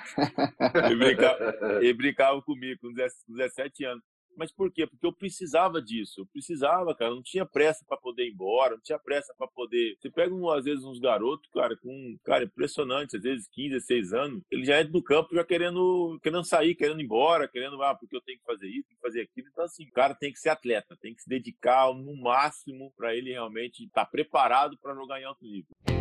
[0.90, 2.92] ele, brincava, ele brincava comigo com
[3.28, 4.04] 17 anos.
[4.36, 4.86] Mas por quê?
[4.86, 6.20] Porque eu precisava disso.
[6.20, 7.14] Eu precisava, cara.
[7.14, 9.96] Não tinha pressa para poder ir embora, não tinha pressa para poder.
[10.00, 12.16] Você pega, um, às vezes, uns garotos, cara, com.
[12.24, 16.44] Cara, impressionante, às vezes 15, 16 anos, ele já entra no campo já querendo, querendo
[16.44, 19.20] sair, querendo ir embora, querendo, ah, porque eu tenho que fazer isso, tenho que fazer
[19.22, 19.48] aquilo.
[19.48, 23.14] Então, assim, o cara tem que ser atleta, tem que se dedicar no máximo para
[23.14, 25.93] ele realmente estar tá preparado para jogar em alto nível.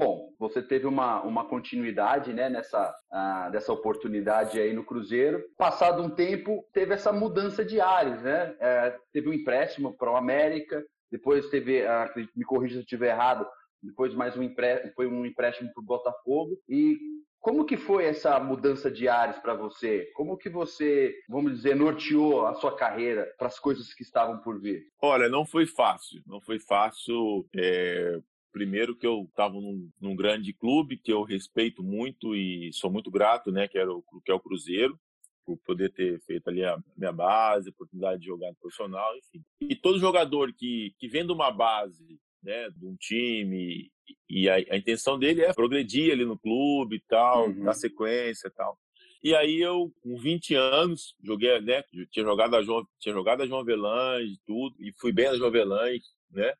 [0.00, 5.44] Bom, você teve uma, uma continuidade né, nessa uh, dessa oportunidade aí no Cruzeiro.
[5.58, 8.56] Passado um tempo, teve essa mudança de ares, né?
[8.58, 10.82] É, teve um empréstimo para o América,
[11.12, 13.46] depois teve, uh, me corrija se eu estiver errado,
[13.82, 16.58] depois mais um empréstimo, foi um empréstimo para o Botafogo.
[16.66, 16.96] E
[17.38, 20.10] como que foi essa mudança de ares para você?
[20.14, 24.60] Como que você, vamos dizer, norteou a sua carreira para as coisas que estavam por
[24.60, 24.82] vir?
[25.02, 26.22] Olha, não foi fácil.
[26.26, 27.46] Não foi fácil.
[27.56, 28.18] É,
[28.52, 33.10] Primeiro que eu estava num, num, grande clube que eu respeito muito e sou muito
[33.10, 34.98] grato, né, que, era o, que é o Cruzeiro,
[35.46, 39.42] por poder ter feito ali a minha base, oportunidade de jogar no profissional, enfim.
[39.60, 43.90] E todo jogador que, que vem de uma base, né, de um time,
[44.28, 47.64] e a, a intenção dele é progredir ali no clube e tal, uhum.
[47.64, 48.78] dar sequência e tal.
[49.22, 53.46] E aí eu, com 20 anos, joguei, né, tinha jogado a João, tinha jogado a
[53.46, 56.54] João Avelange, tudo, e fui bem na João Avelange, né?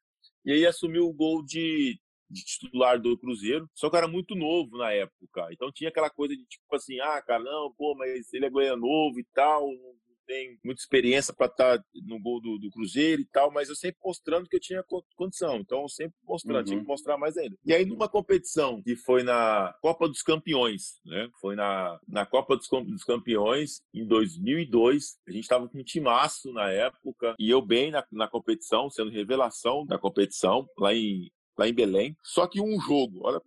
[0.44, 1.98] E aí assumiu o gol de,
[2.28, 5.48] de titular do Cruzeiro, só que era muito novo na época.
[5.52, 8.82] Então tinha aquela coisa de tipo assim, ah, cara, não, pô, mas ele é goiano
[8.82, 9.99] novo e tal, não
[10.30, 13.74] tem muita experiência para estar tá no gol do, do, Cruzeiro e tal, mas eu
[13.74, 14.84] sempre mostrando que eu tinha
[15.16, 15.56] condição.
[15.56, 16.64] Então, eu sempre mostrando, uhum.
[16.64, 16.88] tinha que uhum.
[16.88, 17.56] mostrar mais ainda.
[17.64, 21.28] E aí, numa competição que foi na Copa dos Campeões, né?
[21.40, 25.18] Foi na, na Copa dos, dos Campeões em 2002.
[25.26, 29.10] A gente estava com um timaço na época e eu bem na, na competição, sendo
[29.10, 31.28] revelação da competição, lá em
[31.60, 32.16] lá em Belém.
[32.22, 33.40] Só que um jogo, olha,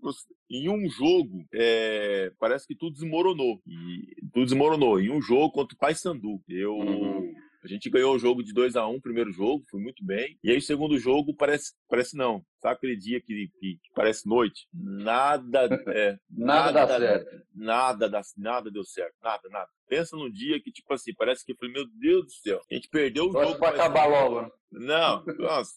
[0.49, 3.59] em um jogo, é, parece que tudo desmoronou.
[3.65, 4.99] E tudo desmoronou.
[4.99, 6.39] Em um jogo contra o Paysandu.
[6.47, 6.75] Eu.
[6.75, 7.33] Uhum.
[7.63, 10.37] A gente ganhou o jogo de 2 a 1 um, primeiro jogo, foi muito bem.
[10.43, 12.43] E aí, o segundo jogo, parece, parece não.
[12.61, 14.67] Sabe aquele dia que, que, que parece noite?
[14.73, 15.59] Nada,
[15.95, 17.45] é, nada, nada dá certo.
[17.53, 19.15] Nada, nada, nada deu certo.
[19.21, 19.69] Nada, nada.
[19.87, 22.73] Pensa num dia que, tipo assim, parece que eu falei, meu Deus do céu, a
[22.73, 23.57] gente perdeu o jogo.
[23.57, 24.41] Pra acabar logo.
[24.41, 24.49] Né?
[24.71, 25.73] Não, nossa.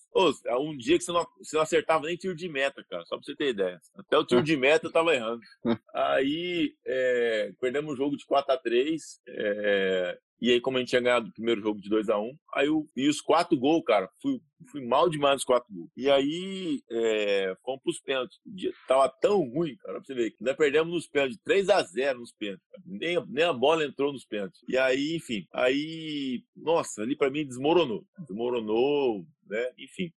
[0.46, 3.16] É um dia que você não, você não acertava nem tiro de meta, cara, só
[3.16, 3.80] pra você ter ideia.
[3.96, 5.40] Até o tiro de meta eu tava errando.
[5.94, 10.90] Aí, é, perdemos o jogo de 4 a 3 é, e aí, como a gente
[10.90, 13.82] tinha ganhado o primeiro jogo de 2 a 1 aí eu, e os quatro gols,
[13.86, 14.38] cara, fui,
[14.70, 15.90] fui mal demais nos quatro gols.
[15.96, 18.38] E aí, é, fomos pros pênaltis.
[18.44, 21.70] O dia tava tão ruim, cara, pra você ver, que nós perdemos nos pênaltis, 3
[21.70, 22.66] a 0 nos pênaltis.
[22.84, 24.60] Nem, nem a bola entrou nos pênaltis.
[24.68, 28.04] E aí, enfim, aí, nossa, ali para mim desmoronou.
[28.18, 30.12] Desmoronou, né, enfim.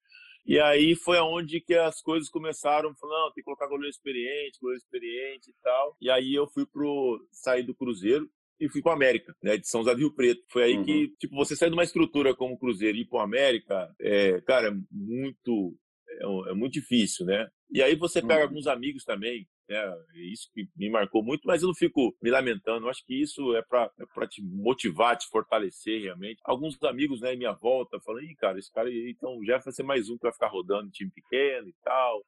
[0.47, 4.57] E aí foi aonde que as coisas começaram, falando, não, tem que colocar goleiro experiente,
[4.61, 5.95] goleiro experiente e tal.
[6.01, 9.81] E aí eu fui pro sair do Cruzeiro e fui para América, né, de São
[9.81, 10.43] José do Rio Preto.
[10.49, 10.83] Foi aí uhum.
[10.83, 14.41] que, tipo, você sair de uma estrutura como o Cruzeiro e ir para América, é,
[14.41, 15.75] cara, é muito,
[16.09, 17.47] é, é, muito difícil, né?
[17.69, 18.43] E aí você pega uhum.
[18.43, 19.77] alguns amigos também, né,
[20.15, 22.85] isso que me marcou muito, mas eu não fico me lamentando.
[22.85, 26.39] Eu acho que isso é para é te motivar, te fortalecer realmente.
[26.45, 29.73] Alguns amigos, né, em minha volta, falando, ih, cara, esse cara aí, então já vai
[29.73, 32.23] ser mais um que vai ficar rodando em time pequeno e tal.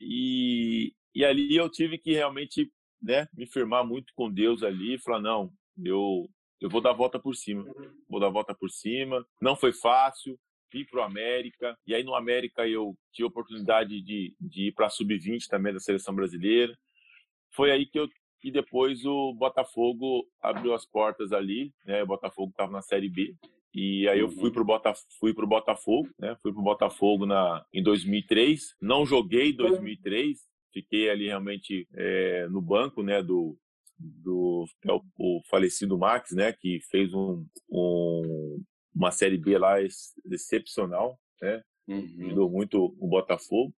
[0.00, 2.68] E, e ali eu tive que realmente
[3.02, 6.28] né, me firmar muito com Deus ali e falar, não, eu,
[6.60, 7.64] eu vou dar a volta por cima.
[8.08, 9.26] Vou dar a volta por cima.
[9.40, 10.38] Não foi fácil.
[10.72, 11.76] Vim para o América.
[11.86, 15.72] E aí no América eu tive a oportunidade de, de ir para a Sub-20 também
[15.72, 16.76] da seleção brasileira.
[17.54, 18.08] Foi aí que eu
[18.42, 22.02] e depois o Botafogo abriu as portas ali, né?
[22.02, 23.36] O Botafogo estava na Série B.
[23.74, 24.52] E aí eu fui uhum.
[24.52, 26.36] pro Botafogo, fui pro Botafogo, né?
[26.42, 28.74] Fui pro Botafogo na em 2003.
[28.80, 30.38] Não joguei 2003,
[30.72, 33.56] fiquei ali realmente é, no banco, né, do
[34.02, 38.62] do é o, o, falecido Max, né, que fez um, um,
[38.94, 39.76] uma série B lá
[40.30, 42.26] excepcional, né, uhum.
[42.26, 43.72] ajudou muito o Botafogo.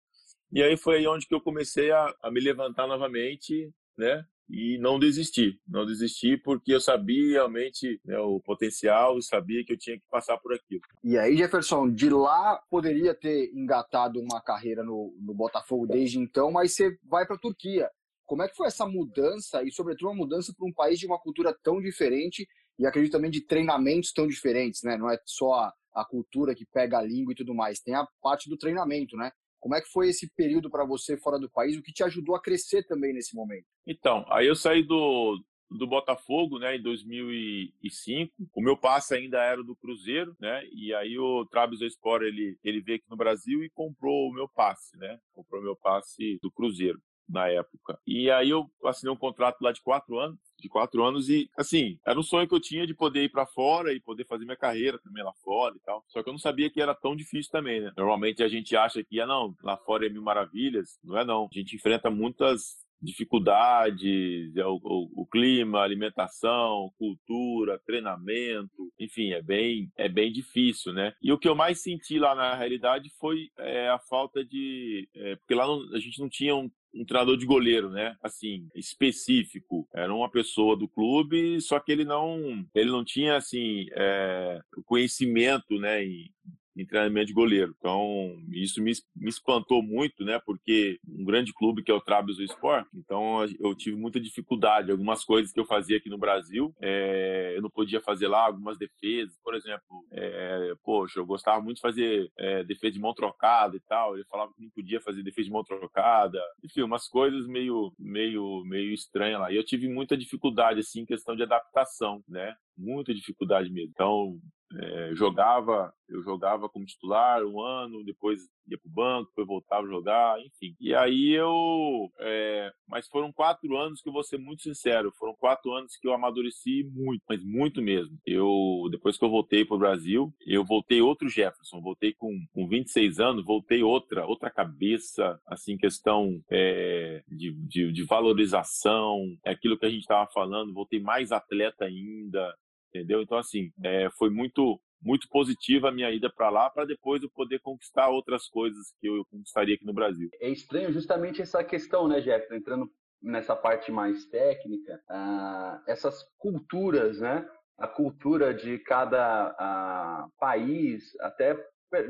[0.52, 4.78] E aí foi aí onde que eu comecei a, a me levantar novamente, né, e
[4.78, 9.78] não desistir, não desistir porque eu sabia realmente né, o potencial e sabia que eu
[9.78, 10.82] tinha que passar por aquilo.
[11.04, 16.52] E aí, Jefferson, de lá poderia ter engatado uma carreira no, no Botafogo desde então,
[16.52, 17.90] mas você vai para a Turquia.
[18.34, 21.20] Como é que foi essa mudança e, sobretudo, uma mudança para um país de uma
[21.20, 22.48] cultura tão diferente
[22.80, 24.98] e acredito também de treinamentos tão diferentes, né?
[24.98, 28.08] Não é só a, a cultura que pega a língua e tudo mais, tem a
[28.24, 29.32] parte do treinamento, né?
[29.60, 31.78] Como é que foi esse período para você fora do país?
[31.78, 33.68] O que te ajudou a crescer também nesse momento?
[33.86, 38.34] Então, aí eu saí do, do Botafogo, né, em 2005.
[38.52, 40.64] O meu passe ainda era do Cruzeiro, né?
[40.72, 44.98] E aí o Trabzonspor ele ele veio aqui no Brasil e comprou o meu passe,
[44.98, 45.20] né?
[45.34, 47.98] Comprou o meu passe do Cruzeiro na época.
[48.06, 51.98] E aí eu assinei um contrato lá de quatro anos, de quatro anos e assim
[52.06, 54.58] era um sonho que eu tinha de poder ir para fora e poder fazer minha
[54.58, 56.04] carreira também lá fora e tal.
[56.08, 57.92] Só que eu não sabia que era tão difícil também, né?
[57.98, 61.50] Normalmente a gente acha que ah não, lá fora é mil maravilhas, não é não.
[61.52, 69.42] A gente enfrenta muitas dificuldades, é o, o, o, clima, alimentação, cultura, treinamento, enfim, é
[69.42, 71.14] bem, é bem difícil, né?
[71.22, 75.36] E o que eu mais senti lá na realidade foi é, a falta de, é,
[75.36, 78.16] porque lá não, a gente não tinha um um treinador de goleiro, né?
[78.22, 79.88] Assim, específico.
[79.94, 85.80] Era uma pessoa do clube, só que ele não, ele não tinha assim é, conhecimento,
[85.80, 86.04] né?
[86.04, 86.32] Em,
[86.76, 87.76] em treinamento de goleiro.
[87.78, 90.40] Então, isso me, me espantou muito, né?
[90.46, 94.92] Porque um grande clube que é o Trabzonspor, então eu tive muita dificuldade.
[94.92, 98.78] Algumas coisas que eu fazia aqui no Brasil, é, eu não podia fazer lá, algumas
[98.78, 99.38] defesas.
[99.44, 103.80] Por exemplo, é, poxa, eu gostava muito de fazer é, defesa de mão trocada e
[103.82, 104.16] tal.
[104.16, 106.40] Ele falava que não podia fazer defesa de mão trocada.
[106.64, 109.52] Enfim, umas coisas meio, meio, meio estranhas lá.
[109.52, 112.56] E eu tive muita dificuldade, assim, em questão de adaptação, né?
[112.78, 113.92] Muita dificuldade mesmo.
[113.92, 114.40] Então,
[114.80, 119.86] é, jogava, eu jogava como titular um ano, depois ia para o banco, depois voltava
[119.86, 120.76] a jogar, enfim.
[120.80, 122.10] E aí eu.
[122.20, 126.08] É, mas foram quatro anos que eu vou ser muito sincero, foram quatro anos que
[126.08, 128.18] eu amadureci muito, mas muito mesmo.
[128.26, 132.68] Eu, depois que eu voltei para o Brasil, eu voltei outro Jefferson, voltei com, com
[132.68, 139.78] 26 anos, voltei outra, outra cabeça, assim, questão é, de, de, de valorização, é aquilo
[139.78, 142.56] que a gente estava falando, voltei mais atleta ainda,
[142.94, 143.22] entendeu?
[143.22, 147.30] Então, assim, é, foi muito muito positiva a minha ida para lá, para depois eu
[147.30, 150.30] poder conquistar outras coisas que eu conquistaria aqui no Brasil.
[150.40, 152.48] É estranho justamente essa questão, né, Jeff?
[152.56, 152.90] Entrando
[153.22, 157.46] nessa parte mais técnica, ah, essas culturas, né?
[157.78, 161.54] A cultura de cada ah, país, até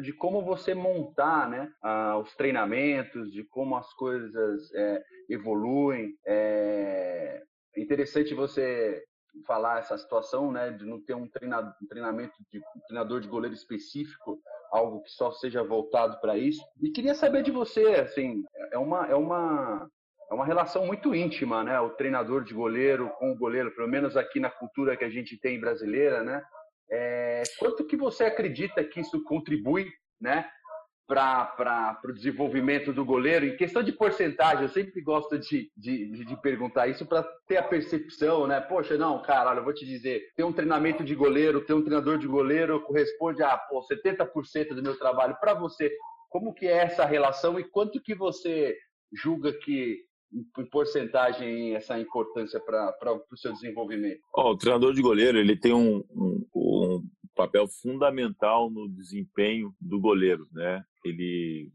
[0.02, 6.16] de como você montar né, ah, os treinamentos, de como as coisas é, evoluem.
[6.26, 7.42] É
[7.76, 9.04] interessante você
[9.46, 14.40] falar essa situação, né, de não ter um, treinamento de um treinador de goleiro específico,
[14.72, 16.62] algo que só seja voltado para isso.
[16.82, 19.90] E queria saber de você, assim, é uma é uma
[20.30, 21.80] é uma relação muito íntima, né?
[21.80, 25.38] O treinador de goleiro com o goleiro, pelo menos aqui na cultura que a gente
[25.38, 26.42] tem brasileira, né?
[26.90, 30.50] É, quanto que você acredita que isso contribui, né?
[31.08, 33.46] Para o desenvolvimento do goleiro?
[33.46, 37.64] Em questão de porcentagem, eu sempre gosto de, de, de perguntar isso para ter a
[37.64, 38.60] percepção, né?
[38.62, 41.84] Poxa, não, cara, olha, eu vou te dizer, ter um treinamento de goleiro, ter um
[41.84, 45.38] treinador de goleiro corresponde a pô, 70% do meu trabalho.
[45.40, 45.92] Para você,
[46.30, 48.76] como que é essa relação e quanto que você
[49.14, 50.00] julga que
[50.58, 54.22] em porcentagem essa importância para o seu desenvolvimento?
[54.36, 57.04] Oh, o treinador de goleiro ele tem um, um, um,
[57.36, 60.84] papel fundamental no desempenho do goleiro, né?
[61.04, 61.72] Ele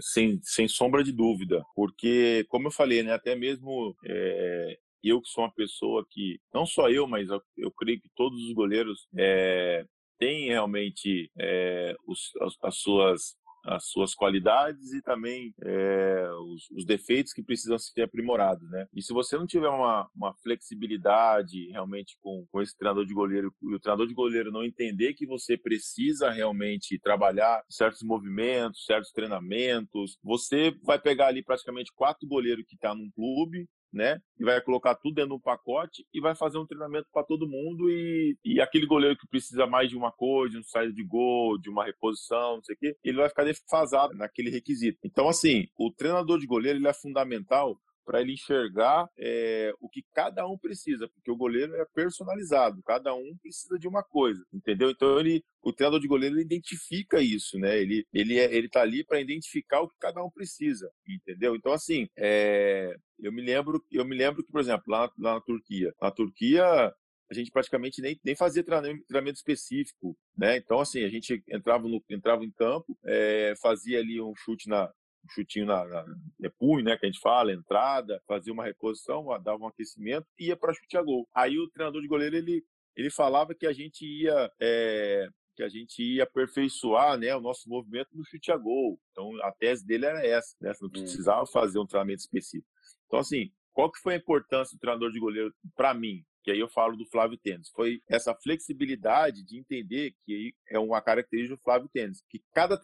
[0.00, 3.12] sem, sem sombra de dúvida, porque como eu falei, né?
[3.12, 7.70] Até mesmo é, eu que sou uma pessoa que não só eu, mas eu, eu
[7.70, 9.84] creio que todos os goleiros é,
[10.18, 16.84] têm realmente é, os, as, as suas as suas qualidades e também é, os, os,
[16.84, 18.86] defeitos que precisam ser aprimorados, né?
[18.94, 23.52] E se você não tiver uma, uma flexibilidade realmente com, com esse treinador de goleiro
[23.62, 29.10] e o treinador de goleiro não entender que você precisa realmente trabalhar certos movimentos, certos
[29.10, 34.20] treinamentos, você vai pegar ali praticamente quatro goleiros que estão tá num clube né?
[34.38, 37.48] E vai colocar tudo dentro de um pacote e vai fazer um treinamento para todo
[37.48, 41.04] mundo e, e aquele goleiro que precisa mais de uma coisa, de um saída de
[41.04, 44.98] gol, de uma reposição, não sei o quê, ele vai ficar defasado naquele requisito.
[45.04, 50.04] Então, assim, o treinador de goleiro ele é fundamental para ele enxergar é, o que
[50.12, 54.90] cada um precisa, porque o goleiro é personalizado, cada um precisa de uma coisa, entendeu?
[54.90, 57.78] Então ele, o treinador de goleiro ele identifica isso, né?
[57.78, 61.56] Ele ele é, ele tá ali para identificar o que cada um precisa, entendeu?
[61.56, 65.40] Então assim, é, eu me lembro eu me lembro que por exemplo lá, lá na
[65.40, 66.94] Turquia, na Turquia
[67.30, 70.56] a gente praticamente nem, nem fazia treinamento específico, né?
[70.56, 74.92] Então, assim, a gente entrava, no, entrava em campo, é, fazia ali um chute na,
[75.30, 76.04] chutinho na, na
[76.42, 80.46] é punho, né, que a gente fala, entrada, fazia uma reposição, dava um aquecimento e
[80.46, 81.28] ia para chute a gol.
[81.34, 82.64] Aí o treinador de goleiro ele
[82.96, 87.68] ele falava que a gente ia é, que a gente ia aperfeiçoar né, o nosso
[87.68, 88.98] movimento no chute a gol.
[89.10, 90.72] Então a tese dele era essa, né?
[90.80, 90.92] Não hum.
[90.92, 92.68] precisava fazer um treinamento específico.
[93.06, 96.24] Então, assim, qual que foi a importância do treinador de goleiro para mim?
[96.44, 101.00] Que aí eu falo do Flávio Tênis, foi essa flexibilidade de entender que é uma
[101.00, 102.78] característica do Flávio Tênis, que cada,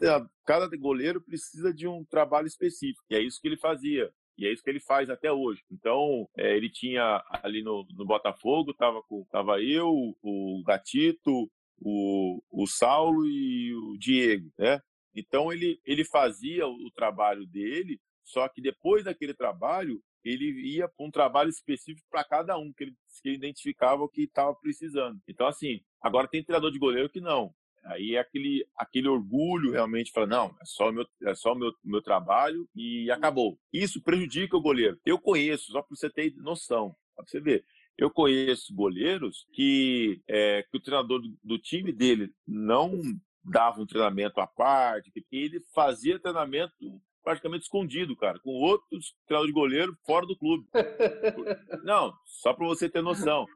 [0.46, 4.10] cada goleiro precisa de um trabalho específico, e é isso que ele fazia.
[4.38, 5.62] E é isso que ele faz até hoje.
[5.70, 12.42] Então, é, ele tinha ali no, no Botafogo, tava, com, tava eu, o Gatito, o,
[12.50, 14.80] o Saulo e o Diego, né?
[15.14, 20.88] Então, ele, ele fazia o, o trabalho dele, só que depois daquele trabalho, ele ia
[20.88, 24.54] para um trabalho específico para cada um, que ele, que ele identificava o que estava
[24.54, 25.20] precisando.
[25.26, 27.54] Então, assim, agora tem treinador de goleiro que não.
[27.84, 31.56] Aí é aquele, aquele orgulho realmente, fala, não, é só o meu, é só o
[31.56, 33.58] meu, meu trabalho e acabou.
[33.72, 35.00] Isso prejudica o goleiro.
[35.04, 37.64] Eu conheço, só para você ter noção, para você ver.
[37.96, 43.00] Eu conheço goleiros que, é, que o treinador do, do time dele não
[43.42, 49.46] dava um treinamento à parte, que ele fazia treinamento praticamente escondido, cara, com outros treinador
[49.46, 50.66] de goleiro fora do clube.
[51.84, 53.46] Não, só para você ter noção.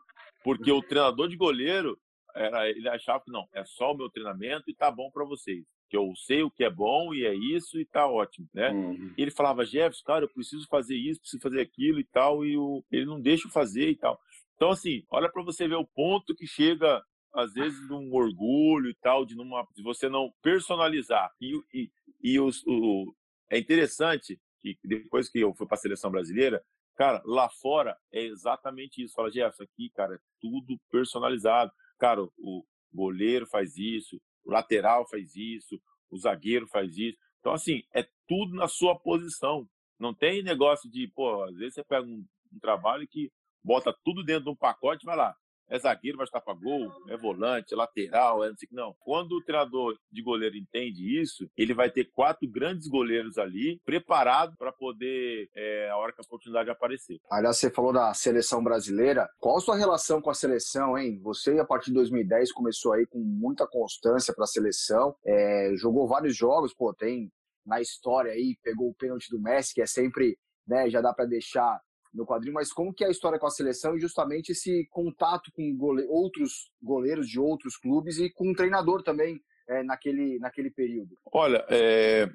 [0.42, 1.98] Porque o treinador de goleiro,
[2.34, 5.64] era, ele achava que não, é só o meu treinamento e tá bom para vocês.
[5.88, 8.70] Que eu sei o que é bom e é isso e tá ótimo, né?
[8.70, 9.14] Uhum.
[9.16, 12.58] E ele falava, Jefferson, cara, eu preciso fazer isso, preciso fazer aquilo e tal, e
[12.58, 14.20] o, ele não deixa eu fazer e tal.
[14.56, 17.02] Então, assim, olha para você ver o ponto que chega
[17.34, 21.30] às vezes num orgulho e tal, de, numa, de você não personalizar.
[21.40, 21.90] E, e,
[22.22, 23.12] e os, o,
[23.50, 26.64] é interessante que depois que eu fui para a seleção brasileira,
[26.96, 29.14] cara, lá fora é exatamente isso.
[29.14, 31.70] Fala, Jefferson, aqui, cara, é tudo personalizado.
[31.98, 35.80] Cara, o goleiro faz isso, o lateral faz isso,
[36.10, 37.18] o zagueiro faz isso.
[37.40, 39.68] Então, assim, é tudo na sua posição.
[39.98, 43.30] Não tem negócio de, pô, às vezes você pega um, um trabalho que
[43.62, 45.36] bota tudo dentro de um pacote, vai lá,
[45.68, 48.74] é zagueiro, vai estar para gol, é volante, é lateral, é não sei que.
[48.74, 48.94] Não.
[49.00, 54.56] Quando o treinador de goleiro entende isso, ele vai ter quatro grandes goleiros ali preparados
[54.56, 57.18] para poder, é, a hora que a oportunidade aparecer.
[57.30, 59.28] Aliás, você falou da seleção brasileira.
[59.38, 61.18] Qual a sua relação com a seleção, hein?
[61.22, 66.06] Você, a partir de 2010, começou aí com muita constância para a seleção, é, jogou
[66.08, 67.30] vários jogos, pô, tem
[67.64, 71.24] na história aí, pegou o pênalti do Messi, que é sempre, né, já dá para
[71.24, 71.80] deixar
[72.14, 75.50] no quadrinho, mas como que é a história com a seleção e justamente esse contato
[75.52, 80.70] com gole outros goleiros de outros clubes e com um treinador também é, naquele, naquele
[80.70, 81.16] período?
[81.32, 82.30] Olha, é,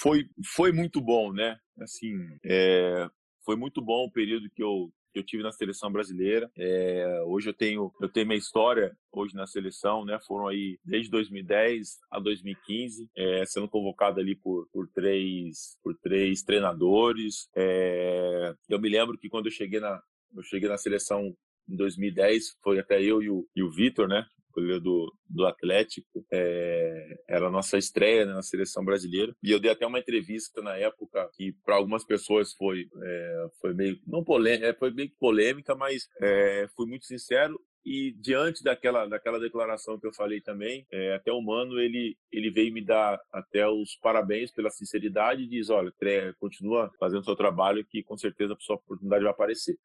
[0.00, 1.58] foi, foi muito bom, né?
[1.80, 2.14] Assim,
[2.44, 3.08] é,
[3.44, 6.50] foi muito bom o período que eu, que eu tive na seleção brasileira.
[6.58, 10.18] É, hoje eu tenho, eu tenho minha história hoje na seleção, né?
[10.26, 16.42] Foram aí desde 2010 a 2015, é, sendo convocado ali por, por três por três
[16.42, 17.48] treinadores.
[17.56, 20.02] É, eu me lembro que quando eu cheguei na
[20.36, 21.32] eu cheguei na seleção
[21.68, 24.26] em 2010, foi até eu e o, e o Vitor, né?
[24.54, 29.34] Goleiro do, do Atlético, é, era a nossa estreia né, na seleção brasileira.
[29.42, 33.74] E eu dei até uma entrevista na época que para algumas pessoas foi, é, foi
[33.74, 37.60] meio, não polêmica, é, foi meio polêmica, mas é, fui muito sincero.
[37.86, 42.50] E diante daquela, daquela declaração que eu falei também, é, até o Mano, ele, ele
[42.50, 45.92] veio me dar até os parabéns pela sinceridade e diz, olha,
[46.38, 49.76] continua fazendo seu trabalho que com certeza a sua oportunidade vai aparecer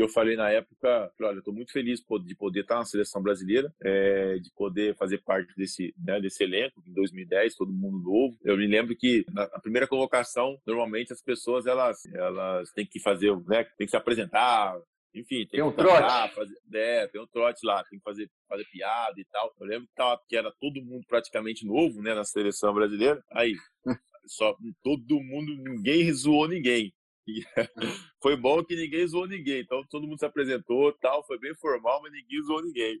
[0.00, 3.70] que eu falei na época, olha, estou muito feliz de poder estar na seleção brasileira,
[3.82, 8.38] é, de poder fazer parte desse, né, desse elenco, em 2010, todo mundo novo.
[8.42, 13.36] Eu me lembro que na primeira convocação, normalmente as pessoas, elas, elas têm que fazer,
[13.46, 14.80] né, tem que se apresentar,
[15.14, 16.34] enfim, tem, tem um trote.
[16.34, 19.52] Fazer, é, tem um trote lá, tem que fazer, fazer piada e tal.
[19.60, 23.22] Eu lembro que, tava, que era todo mundo praticamente novo, né, na seleção brasileira.
[23.32, 23.54] Aí,
[24.26, 26.90] só todo mundo, ninguém zoou ninguém.
[28.22, 29.60] foi bom que ninguém zoou ninguém.
[29.60, 32.98] Então todo mundo se apresentou, tal, foi bem formal, mas ninguém zoou ninguém.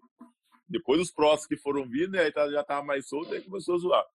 [0.68, 3.78] Depois os próximos que foram vindo, aí tá, já tava mais solto, aí começou a
[3.78, 4.06] zoar.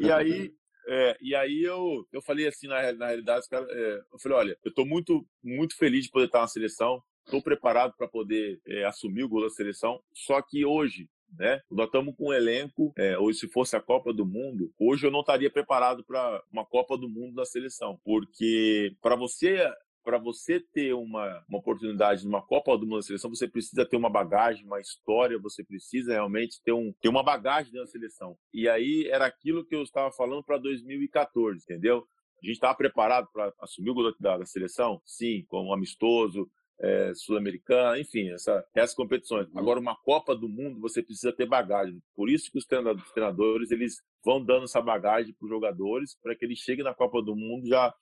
[0.00, 0.52] E aí,
[0.88, 4.58] é, e aí eu, eu falei assim, na, na realidade, cara, é, eu falei, olha,
[4.64, 8.84] eu tô muito, muito feliz de poder estar na seleção, estou preparado para poder é,
[8.84, 11.60] assumir o gol da seleção, só que hoje né?
[11.70, 15.10] Nós estamos com um elenco, é, ou se fosse a Copa do Mundo, hoje eu
[15.10, 19.70] não estaria preparado para uma Copa do Mundo da seleção, porque para você
[20.06, 23.96] para você ter uma, uma oportunidade numa Copa do Mundo da seleção, você precisa ter
[23.96, 28.38] uma bagagem, uma história, você precisa realmente ter, um, ter uma bagagem da seleção.
[28.54, 32.06] E aí era aquilo que eu estava falando para 2014, entendeu?
[32.40, 35.02] A gente estava preparado para assumir o gol da, da seleção?
[35.04, 36.48] Sim, como amistoso,
[36.80, 39.48] é, sul-americana, enfim, essa, essas competições.
[39.48, 39.58] Uhum.
[39.58, 42.00] Agora, uma Copa do Mundo, você precisa ter bagagem.
[42.14, 46.44] Por isso que os treinadores eles vão dando essa bagagem para os jogadores, para que
[46.44, 47.94] eles cheguem na Copa do Mundo já,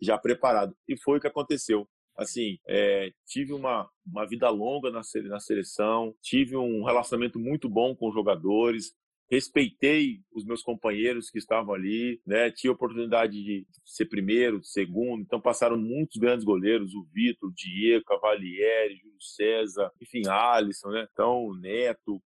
[0.00, 0.74] já preparado.
[0.88, 1.86] E foi o que aconteceu.
[2.16, 7.96] Assim, é, tive uma, uma vida longa na, na seleção, tive um relacionamento muito bom
[7.96, 8.92] com os jogadores,
[9.32, 12.50] respeitei os meus companheiros que estavam ali, né?
[12.50, 18.04] Tinha oportunidade de ser primeiro, segundo, então passaram muitos grandes goleiros, o Vitor, o Diego,
[18.04, 21.08] Cavalieri, Júlio César, enfim, Alisson, né?
[21.10, 22.22] Então, o Neto,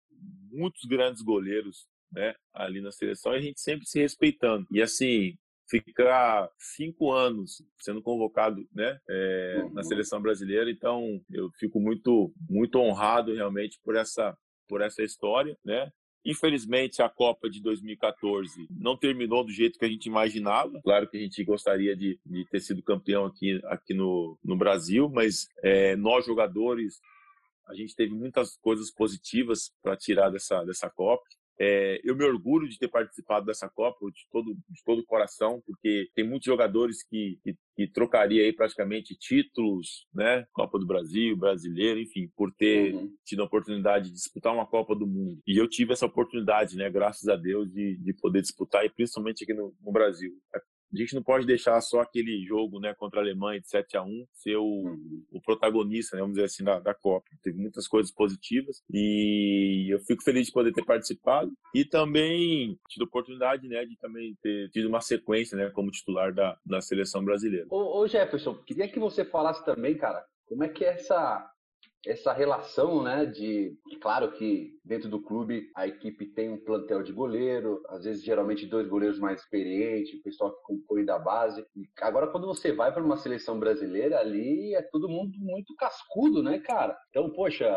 [0.49, 2.37] muitos grandes goleiros, né?
[2.55, 4.65] Ali na seleção e a gente sempre se respeitando.
[4.71, 5.37] E assim,
[5.69, 10.71] ficar cinco anos sendo convocado né, é, na seleção brasileira.
[10.71, 14.37] Então, eu fico muito, muito honrado realmente por essa,
[14.69, 15.91] por essa história, né?
[16.25, 20.81] Infelizmente, a Copa de 2014 não terminou do jeito que a gente imaginava.
[20.83, 25.09] Claro que a gente gostaria de, de ter sido campeão aqui, aqui no, no Brasil,
[25.09, 27.01] mas é, nós, jogadores,
[27.67, 31.25] a gente teve muitas coisas positivas para tirar dessa, dessa Copa.
[31.61, 35.63] É, eu me orgulho de ter participado dessa Copa de todo, de todo o coração,
[35.67, 40.45] porque tem muitos jogadores que, que, que trocaria aí praticamente títulos, né?
[40.53, 43.13] Copa do Brasil, brasileiro, enfim, por ter uhum.
[43.25, 45.41] tido a oportunidade de disputar uma Copa do Mundo.
[45.47, 46.91] E eu tive essa oportunidade, né?
[46.91, 50.33] Graças a Deus, de, de poder disputar, e principalmente aqui no, no Brasil
[50.93, 54.03] a gente não pode deixar só aquele jogo né, contra a Alemanha de 7 a
[54.03, 55.25] 1 ser o, uhum.
[55.31, 57.27] o protagonista, né, vamos dizer assim, da, da Copa.
[57.43, 63.03] Teve muitas coisas positivas e eu fico feliz de poder ter participado e também tido
[63.03, 67.25] a oportunidade né, de também ter tido uma sequência né, como titular da, da seleção
[67.25, 67.67] brasileira.
[67.71, 71.52] Ô, ô Jefferson, queria que você falasse também, cara, como é que é essa
[72.07, 77.13] essa relação, né, de, claro que dentro do clube a equipe tem um plantel de
[77.13, 81.65] goleiro, às vezes geralmente dois goleiros mais experientes, o pessoal que compõe da base.
[81.77, 86.43] E agora quando você vai para uma seleção brasileira ali é todo mundo muito cascudo,
[86.43, 86.97] né, cara?
[87.11, 87.71] Então, poxa,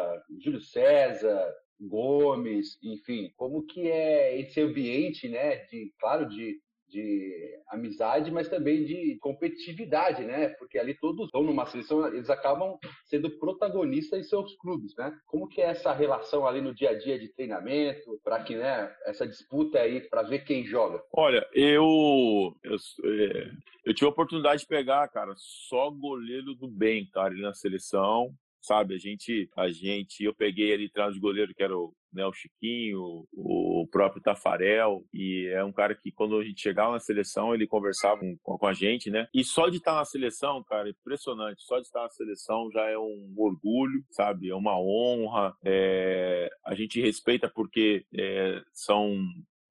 [0.43, 6.59] Júlio César, Gomes, enfim, como que é esse ambiente, né, de, claro, de
[6.95, 10.49] de amizade, mas também de competitividade, né?
[10.49, 15.13] Porque ali todos estão numa seleção, eles acabam sendo protagonistas em seus clubes, né?
[15.25, 18.95] Como que é essa relação ali no dia a dia de treinamento, para que, né,
[19.05, 21.03] essa disputa aí para ver quem joga?
[21.11, 23.51] Olha, eu eu, é,
[23.85, 28.33] eu tive a oportunidade de pegar, cara, só goleiro do bem, cara, ali na seleção
[28.65, 28.95] sabe?
[28.95, 32.33] A gente, a gente, eu peguei ali atrás de goleiro que era o, né, o
[32.33, 37.53] Chiquinho, o próprio Tafarel, e é um cara que quando a gente chegava na seleção,
[37.53, 39.27] ele conversava com, com a gente, né?
[39.33, 42.97] E só de estar na seleção, cara, impressionante, só de estar na seleção já é
[42.97, 44.49] um orgulho, sabe?
[44.49, 46.49] É uma honra, é...
[46.65, 49.17] a gente respeita porque é, são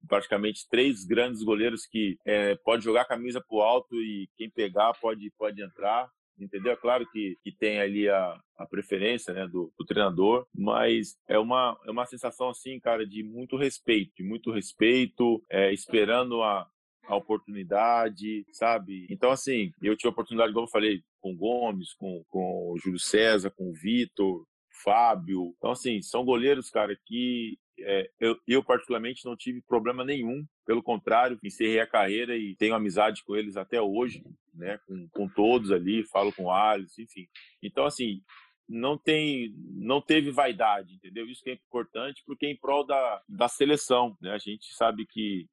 [0.06, 4.92] praticamente três grandes goleiros que é, pode jogar a camisa pro alto e quem pegar
[5.00, 6.72] pode, pode entrar entendeu?
[6.72, 11.38] É claro que, que tem ali a, a preferência né, do, do, treinador, mas é
[11.38, 16.68] uma, é uma sensação assim, cara, de muito respeito, de muito respeito, é, esperando a,
[17.06, 19.06] a oportunidade, sabe?
[19.10, 22.78] Então, assim, eu tive a oportunidade, como eu falei, com o Gomes, com, com o
[22.78, 24.44] Júlio César, com o Vitor,
[24.82, 25.54] Fábio.
[25.56, 30.82] Então, assim, são goleiros, cara, que é, eu, eu, particularmente não tive problema nenhum, pelo
[30.82, 35.72] contrário, encerrei a carreira e tenho amizade com eles até hoje, né, com, com todos
[35.72, 37.26] ali, falo com o Alisson, enfim.
[37.62, 38.22] Então, assim,
[38.68, 41.26] não tem, não teve vaidade, entendeu?
[41.26, 44.32] Isso que é importante, porque é em prol da, da seleção, né?
[44.32, 45.46] A gente sabe que,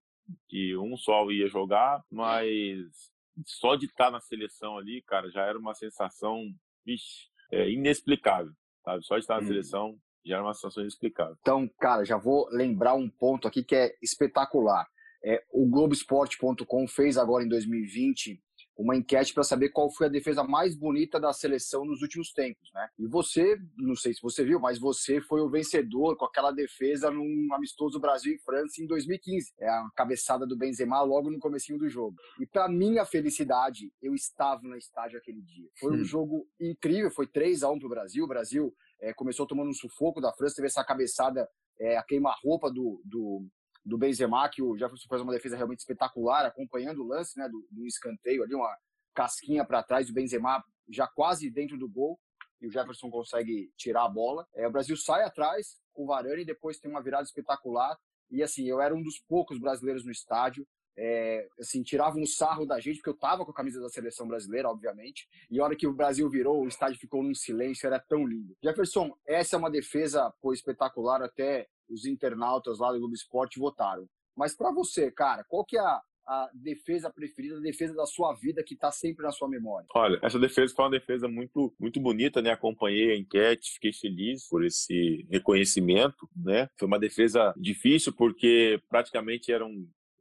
[0.48, 3.12] que um só ia jogar, mas
[3.46, 6.54] só de estar na seleção ali, cara, já era uma sensação,
[6.86, 8.54] vixe, é, inexplicável,
[8.84, 9.04] sabe?
[9.06, 9.48] Só de estar na hum.
[9.48, 11.36] seleção já era uma situação inexplicável.
[11.42, 14.88] Então, cara, já vou lembrar um ponto aqui que é espetacular.
[15.24, 18.42] É, o Globoesporte.com fez agora em 2020
[18.78, 22.70] uma enquete para saber qual foi a defesa mais bonita da seleção nos últimos tempos,
[22.74, 22.88] né?
[22.98, 27.12] E você, não sei se você viu, mas você foi o vencedor com aquela defesa
[27.12, 29.54] num amistoso Brasil e França em 2015.
[29.60, 32.16] É a cabeçada do Benzema logo no comecinho do jogo.
[32.40, 35.70] E para minha felicidade, eu estava no estádio aquele dia.
[35.80, 38.24] Foi um jogo incrível, foi 3 a 1 pro Brasil.
[38.24, 41.50] O Brasil é, começou tomando um sufoco da França, teve essa cabeçada,
[41.80, 43.48] é, a queima-roupa do, do,
[43.84, 47.66] do Benzema, que o Jefferson fez uma defesa realmente espetacular, acompanhando o lance né, do,
[47.72, 48.74] do escanteio ali, uma
[49.14, 52.20] casquinha para trás, o Benzema já quase dentro do gol,
[52.62, 54.48] e o Jefferson consegue tirar a bola.
[54.54, 57.98] É, o Brasil sai atrás com o Varane, e depois tem uma virada espetacular,
[58.30, 60.66] e assim, eu era um dos poucos brasileiros no estádio,
[60.98, 64.28] é, assim, tiravam um sarro da gente, porque eu tava com a camisa da seleção
[64.28, 68.00] brasileira, obviamente, e a hora que o Brasil virou, o estádio ficou num silêncio, era
[68.00, 68.56] tão lindo.
[68.64, 74.08] Jefferson, essa é uma defesa pô, espetacular, até os internautas lá do Globo Esporte votaram.
[74.36, 78.34] Mas para você, cara, qual que é a, a defesa preferida, a defesa da sua
[78.34, 79.88] vida que está sempre na sua memória?
[79.94, 82.52] Olha, essa defesa foi uma defesa muito, muito bonita, né?
[82.52, 86.70] Acompanhei a enquete, fiquei feliz por esse reconhecimento, né?
[86.78, 89.66] Foi uma defesa difícil porque praticamente era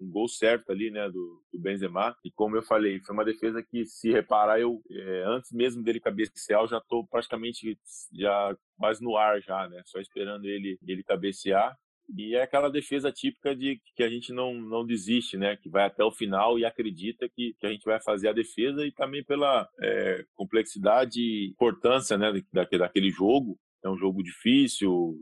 [0.01, 2.17] um gol certo ali, né, do, do, Benzema.
[2.25, 6.01] E como eu falei, foi uma defesa que, se reparar, eu é, antes mesmo dele
[6.01, 7.79] cabecear, eu já estou praticamente
[8.13, 11.77] já quase no ar já, né, só esperando ele ele cabecear.
[12.17, 15.57] E é aquela defesa típica de que a gente não, não desiste, né?
[15.57, 18.85] Que vai até o final e acredita que, que a gente vai fazer a defesa
[18.85, 23.59] e também pela é, complexidade e importância né, daquele jogo.
[23.85, 25.17] É um jogo difícil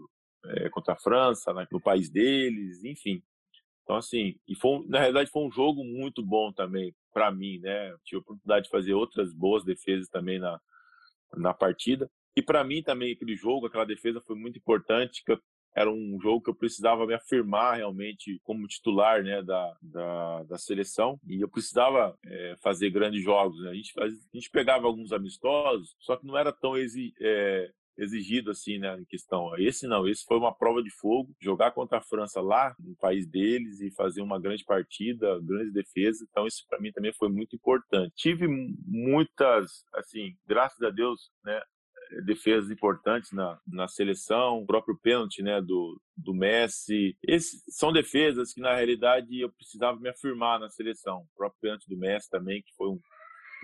[0.47, 3.23] é, contra a França, né, no país deles, enfim.
[3.89, 7.91] Então, assim, e foi, na realidade foi um jogo muito bom também para mim, né?
[8.05, 10.61] Tive a oportunidade de fazer outras boas defesas também na,
[11.35, 12.07] na partida.
[12.37, 15.41] E para mim também aquele jogo, aquela defesa foi muito importante, que eu,
[15.75, 20.59] era um jogo que eu precisava me afirmar realmente como titular né, da, da, da
[20.59, 23.59] seleção e eu precisava é, fazer grandes jogos.
[23.63, 23.71] Né?
[23.71, 28.51] A, gente, a gente pegava alguns amistosos, só que não era tão exi, é, exigido
[28.51, 29.57] assim, né, em questão.
[29.59, 33.27] Esse não, esse foi uma prova de fogo, jogar contra a França lá no país
[33.27, 36.23] deles e fazer uma grande partida, grandes defesas.
[36.23, 38.15] Então isso para mim também foi muito importante.
[38.17, 38.47] Tive
[38.87, 41.61] muitas, assim, graças a Deus, né,
[42.25, 47.17] defesas importantes na, na seleção, o próprio pênalti né, do, do Messi.
[47.23, 51.19] Esses são defesas que, na realidade, eu precisava me afirmar na seleção.
[51.21, 53.01] O próprio pênalti do Messi também, que foi um,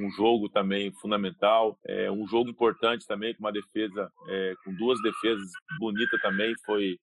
[0.00, 5.00] um jogo também fundamental, é, um jogo importante também, com uma defesa, é, com duas
[5.02, 6.98] defesas bonitas também, foi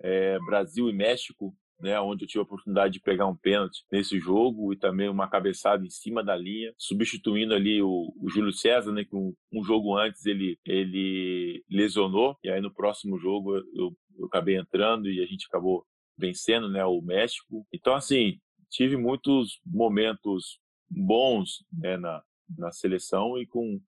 [0.00, 4.18] é, Brasil e México, né, onde eu tive a oportunidade de pegar um pênalti nesse
[4.20, 8.92] jogo e também uma cabeçada em cima da linha, substituindo ali o, o Júlio César,
[8.92, 13.92] né, que um, um, jogo antes ele, ele lesionou, e aí no próximo jogo eu,
[14.16, 15.84] eu acabei entrando e a gente acabou
[16.16, 17.66] vencendo né, o México.
[17.72, 18.38] Então, assim,
[18.70, 22.22] tive muitos momentos bons né, na,
[22.58, 23.80] na seleção e com,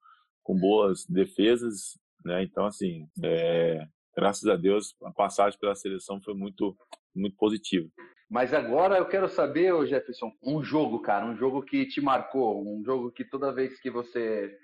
[0.42, 2.42] com boas defesas, né?
[2.42, 3.86] Então, assim, é,
[4.16, 6.76] graças a Deus, a passagem pela seleção foi muito,
[7.14, 7.88] muito positiva.
[8.30, 12.82] Mas agora eu quero saber, Jefferson, um jogo, cara, um jogo que te marcou, um
[12.82, 14.57] jogo que toda vez que você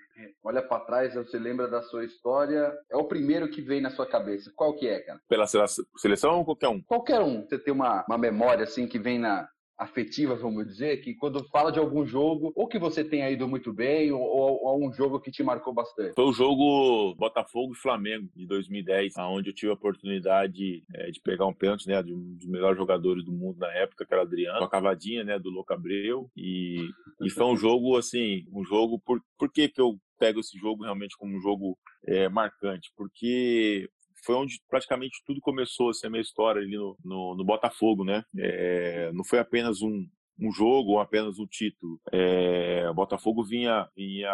[0.43, 4.05] olha para trás, você lembra da sua história, é o primeiro que vem na sua
[4.05, 4.51] cabeça.
[4.55, 5.19] Qual que é, cara?
[5.29, 6.81] Pela seleção ou qualquer um?
[6.81, 7.41] Qualquer um.
[7.47, 9.47] Você tem uma, uma memória assim que vem na,
[9.81, 13.73] afetiva, vamos dizer, que quando fala de algum jogo, ou que você tenha ido muito
[13.73, 16.13] bem, ou, ou, ou, um jogo que te marcou bastante?
[16.13, 21.19] Foi o jogo Botafogo e Flamengo de 2010, onde eu tive a oportunidade é, de
[21.19, 24.21] pegar um pênalti, né, de um dos melhores jogadores do mundo na época, que era
[24.21, 26.87] Adriano, com a cavadinha, né, do Louco Abreu, e,
[27.19, 30.83] e foi um jogo, assim, um jogo, por, por que que eu pego esse jogo
[30.83, 31.75] realmente como um jogo
[32.05, 32.91] é, marcante?
[32.95, 33.89] Porque
[34.23, 38.23] foi onde praticamente tudo começou, assim, a minha história ali no, no, no Botafogo, né?
[38.37, 40.07] É, não foi apenas um,
[40.39, 41.99] um jogo ou apenas um título.
[42.11, 44.31] É, o Botafogo vinha, vinha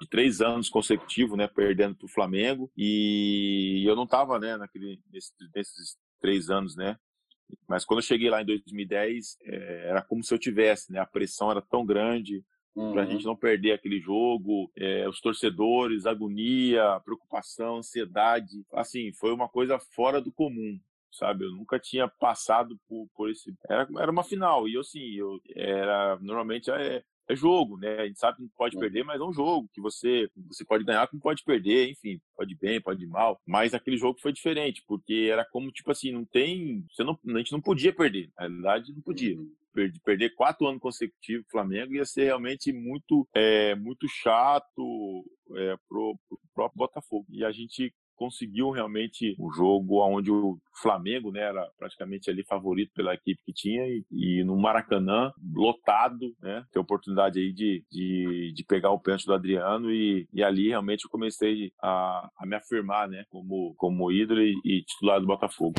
[0.00, 5.00] de três anos consecutivos, né, perdendo para o Flamengo e eu não estava, né, naquele
[5.12, 6.96] nesse, nesses três anos, né,
[7.68, 11.06] mas quando eu cheguei lá em 2010 é, era como se eu tivesse, né, a
[11.06, 12.44] pressão era tão grande
[12.74, 12.92] uhum.
[12.92, 19.32] para a gente não perder aquele jogo, é, os torcedores, agonia, preocupação, ansiedade, assim, foi
[19.32, 20.78] uma coisa fora do comum
[21.10, 21.44] sabe?
[21.44, 23.54] Eu nunca tinha passado por, por esse.
[23.68, 26.18] Era, era uma final, e eu, assim, eu era.
[26.20, 28.00] Normalmente é, é jogo, né?
[28.00, 30.84] A gente sabe que não pode perder, mas é um jogo que você, você pode
[30.84, 33.40] ganhar, como pode perder, enfim, pode bem, pode mal.
[33.46, 36.84] Mas aquele jogo foi diferente, porque era como, tipo assim, não tem.
[36.90, 38.30] Você não, a gente não podia perder.
[38.36, 39.36] Na realidade, não podia.
[39.78, 39.92] Uhum.
[40.04, 45.24] Perder quatro anos consecutivos Flamengo ia ser realmente muito, é, muito chato
[45.56, 47.26] é, pro, pro próprio Botafogo.
[47.30, 52.90] E a gente conseguiu realmente um jogo onde o Flamengo né, era praticamente ali favorito
[52.92, 58.52] pela equipe que tinha e, e no Maracanã, lotado, né, ter oportunidade aí de, de,
[58.54, 62.56] de pegar o pênalti do Adriano e, e ali realmente eu comecei a, a me
[62.56, 65.74] afirmar né, como, como ídolo e, e titular do Botafogo.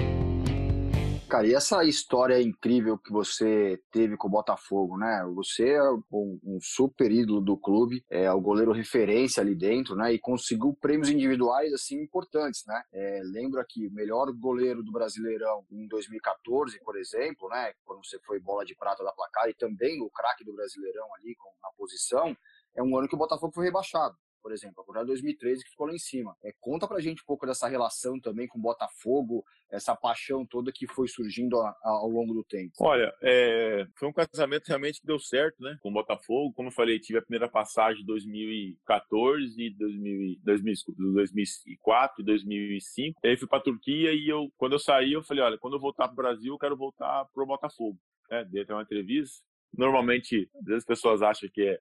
[1.29, 5.23] Cara, e essa história incrível que você teve com o Botafogo, né?
[5.35, 10.11] Você é um, um, super ídolo do clube, é o goleiro referência ali dentro, né?
[10.11, 12.81] E conseguiu prêmios individuais, assim, importantes, né?
[12.91, 17.73] É, lembro aqui, o melhor goleiro do Brasileirão em 2014, por exemplo, né?
[17.85, 21.37] Quando você foi bola de prata da placar e também o craque do Brasileirão ali
[21.61, 22.35] na posição,
[22.75, 25.87] é um ano que o Botafogo foi rebaixado por exemplo, a Coronel 2013 que ficou
[25.87, 26.35] lá em cima.
[26.43, 30.71] É, conta pra gente um pouco dessa relação também com o Botafogo, essa paixão toda
[30.71, 32.71] que foi surgindo a, a, ao longo do tempo.
[32.79, 36.53] Olha, é, foi um casamento realmente que deu certo, né, com o Botafogo.
[36.53, 43.19] Como eu falei, tive a primeira passagem em 2014, 2000, 2004 e 2005.
[43.23, 46.07] Aí fui pra Turquia e eu, quando eu saí, eu falei, olha, quando eu voltar
[46.07, 47.97] pro Brasil, eu quero voltar pro Botafogo.
[48.31, 49.43] É, dei até uma entrevista.
[49.75, 51.79] Normalmente, às vezes as pessoas acham que é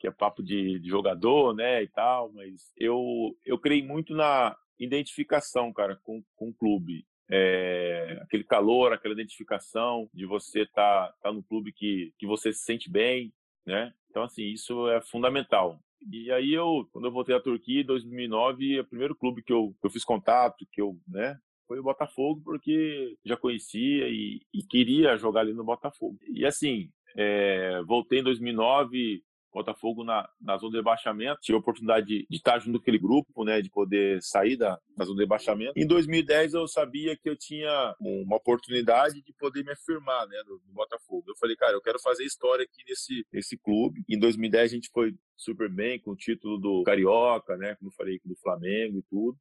[0.00, 4.56] que é papo de, de, jogador, né, e tal, mas eu, eu creio muito na
[4.78, 7.06] identificação, cara, com, com o clube.
[7.30, 12.52] É, aquele calor, aquela identificação de você estar tá, tá no clube que, que você
[12.52, 13.32] se sente bem,
[13.64, 13.92] né?
[14.08, 15.78] Então, assim, isso é fundamental.
[16.10, 19.76] E aí eu, quando eu voltei à Turquia em 2009, o primeiro clube que eu,
[19.80, 21.38] que eu fiz contato, que eu, né,
[21.68, 26.18] foi o Botafogo, porque já conhecia e, e queria jogar ali no Botafogo.
[26.26, 29.22] E assim, é, voltei em 2009,
[29.52, 31.40] Botafogo na, na zona de rebaixamento.
[31.40, 34.78] Tive a oportunidade de, de estar junto com aquele grupo, né, de poder sair da,
[34.96, 35.72] da zona de rebaixamento.
[35.76, 40.60] Em 2010 eu sabia que eu tinha uma oportunidade de poder me afirmar, né, no,
[40.66, 41.24] no Botafogo.
[41.28, 44.02] Eu falei, cara, eu quero fazer história aqui nesse, nesse clube.
[44.08, 47.94] Em 2010 a gente foi super bem com o título do Carioca, né, como eu
[47.94, 49.38] falei, do Flamengo e tudo.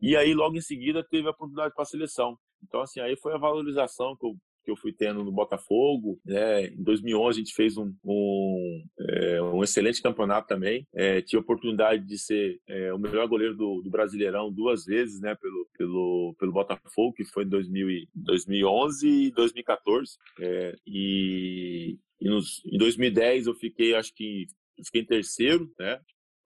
[0.00, 2.38] E aí logo em seguida teve a oportunidade para a seleção.
[2.62, 4.36] Então, assim, aí foi a valorização que eu
[4.68, 6.20] que eu fui tendo no Botafogo.
[6.24, 6.66] Né?
[6.66, 10.86] Em 2011 a gente fez um, um, é, um excelente campeonato também.
[10.94, 15.20] É, tive a oportunidade de ser é, o melhor goleiro do, do, Brasileirão duas vezes,
[15.20, 15.34] né?
[15.36, 20.18] Pelo, pelo, pelo Botafogo, que foi em 2000 e, 2011 e 2014.
[20.38, 24.46] É, e, e nos, em 2010 eu fiquei, acho que
[24.84, 25.98] fiquei em terceiro, né?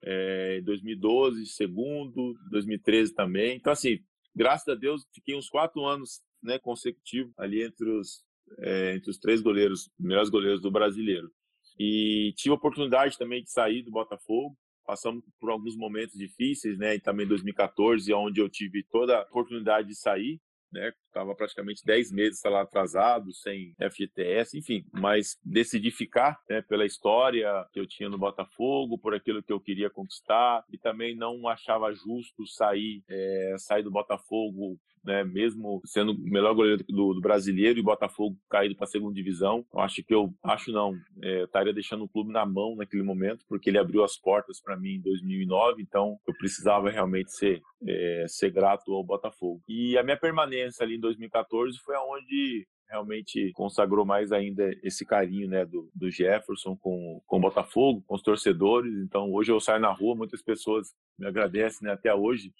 [0.05, 3.57] É, em 2012, segundo, 2013 também.
[3.57, 3.99] Então, assim,
[4.35, 8.25] graças a Deus, fiquei uns quatro anos né, consecutivo ali entre os,
[8.59, 11.31] é, entre os três goleiros, melhores goleiros do brasileiro.
[11.79, 14.57] E tive a oportunidade também de sair do Botafogo.
[14.85, 16.97] Passamos por alguns momentos difíceis, né?
[16.97, 20.41] E também 2014, onde eu tive toda a oportunidade de sair
[20.73, 20.91] né?
[21.07, 27.47] Estava praticamente 10 meses lá atrasado, sem FGTS, enfim, mas decidi ficar, né, pela história
[27.73, 31.93] que eu tinha no Botafogo, por aquilo que eu queria conquistar, e também não achava
[31.93, 37.79] justo sair, é, sair do Botafogo né, mesmo sendo o melhor goleiro do, do brasileiro
[37.79, 39.65] e Botafogo caído para a segunda divisão.
[39.73, 43.45] Eu acho que eu acho não, é, estaria deixando o clube na mão naquele momento,
[43.49, 48.27] porque ele abriu as portas para mim em 2009, então eu precisava realmente ser é,
[48.29, 49.61] ser grato ao Botafogo.
[49.69, 55.49] E a minha permanência ali em 2014 foi aonde realmente consagrou mais ainda esse carinho
[55.49, 58.95] né, do, do Jefferson com, com o Botafogo, com os torcedores.
[58.99, 62.53] Então, hoje eu saio na rua, muitas pessoas me agradecem né, até hoje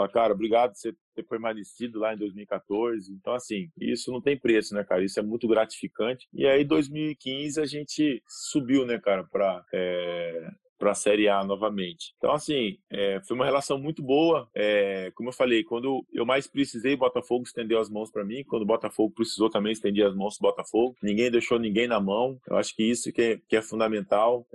[0.00, 3.12] Fala, cara, obrigado por você ter permanecido lá em 2014.
[3.12, 5.04] Então, assim, isso não tem preço, né, cara?
[5.04, 6.26] Isso é muito gratificante.
[6.32, 10.48] E aí, 2015, a gente subiu, né, cara, para é,
[10.78, 12.14] para a Série A novamente.
[12.16, 14.48] Então, assim, é, foi uma relação muito boa.
[14.54, 18.42] É, como eu falei, quando eu mais precisei, Botafogo estendeu as mãos para mim.
[18.44, 20.96] Quando o Botafogo precisou, também estendi as mãos para Botafogo.
[21.02, 22.40] Ninguém deixou ninguém na mão.
[22.48, 24.46] Eu acho que isso que é, que é fundamental.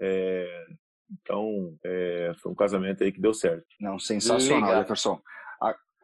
[1.11, 3.65] Então, é, foi um casamento aí que deu certo.
[3.79, 4.81] Não, sensacional, Legal.
[4.81, 5.21] Jefferson.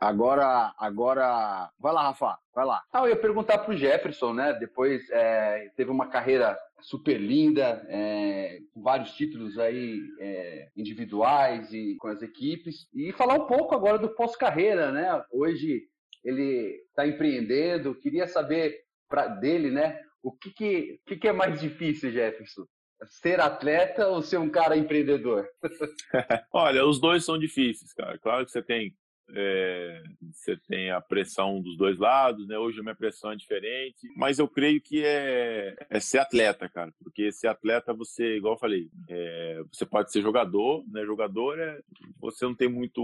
[0.02, 2.82] Agora, agora, vai lá, Rafa, vai lá.
[2.92, 4.52] Ah, eu ia perguntar pro Jefferson, né?
[4.54, 11.98] Depois é, teve uma carreira super linda, é, com vários títulos aí é, individuais e
[12.00, 12.88] com as equipes.
[12.92, 15.24] E falar um pouco agora do pós-carreira, né?
[15.32, 15.84] Hoje
[16.24, 17.94] ele está empreendendo.
[17.94, 20.00] Queria saber pra, dele, né?
[20.24, 22.66] O que, que, que, que é mais difícil, Jefferson?
[23.10, 25.48] Ser atleta ou ser um cara empreendedor?
[26.54, 28.18] Olha, os dois são difíceis, cara.
[28.20, 28.96] Claro que você tem
[29.36, 32.58] é, você tem a pressão dos dois lados, né?
[32.58, 36.94] Hoje a minha pressão é diferente, mas eu creio que é, é ser atleta, cara,
[37.04, 41.06] porque ser atleta você, igual eu falei, é, você pode ser jogador, né?
[41.06, 41.80] Jogador é
[42.20, 43.02] você não tem muito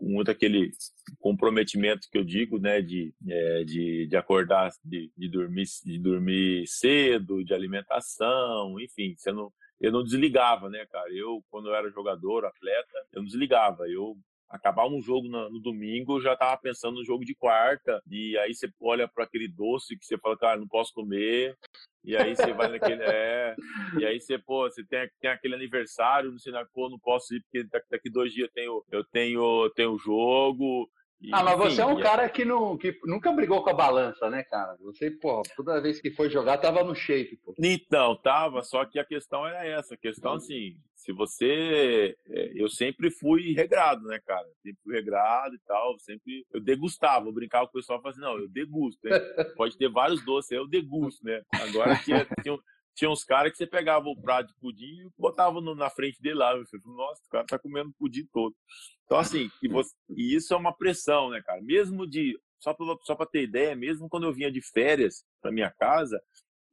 [0.00, 0.70] muito aquele
[1.18, 2.80] comprometimento que eu digo, né?
[2.80, 9.32] De, é, de, de acordar, de, de dormir, de dormir cedo, de alimentação, enfim, você
[9.32, 11.10] não eu não desligava, né, cara?
[11.10, 13.88] Eu, quando eu era jogador, atleta, eu não desligava.
[13.88, 14.14] Eu
[14.50, 18.52] acabar um jogo no, domingo, eu já tava pensando no jogo de quarta, e aí
[18.52, 21.56] você olha para aquele doce que você fala, cara, não posso comer,
[22.04, 23.02] e aí você vai naquele.
[23.04, 23.54] É,
[23.98, 27.42] e aí você, pô, você tem, tem aquele aniversário, não sei, pô, não posso ir,
[27.42, 30.90] porque daqui dois dias eu tenho, eu tenho, tenho jogo.
[31.20, 33.74] E, ah, mas enfim, você é um cara que, não, que nunca brigou com a
[33.74, 34.74] balança, né, cara?
[34.80, 37.54] Você, pô, toda vez que foi jogar, tava no shape, pô.
[37.58, 40.78] Então, tava, só que a questão era essa, a questão, assim,
[41.10, 42.16] se você.
[42.28, 44.46] É, eu sempre fui regrado, né, cara?
[44.62, 46.46] Sempre fui regrado e tal, sempre.
[46.52, 49.14] Eu degustava, eu brincava com o pessoal falava assim: não, eu degusto, hein?
[49.56, 51.42] Pode ter vários doces, eu degusto, né?
[51.52, 52.58] Agora tinha, tinha,
[52.94, 56.20] tinha uns caras que você pegava o prato de pudim e botava no, na frente
[56.22, 56.56] dele lá.
[56.56, 58.54] Eu falei, nossa, o cara tá comendo pudim todo.
[59.04, 61.60] Então, assim, e, você, e isso é uma pressão, né, cara?
[61.60, 62.38] Mesmo de.
[62.60, 66.22] Só pra, só pra ter ideia, mesmo quando eu vinha de férias pra minha casa,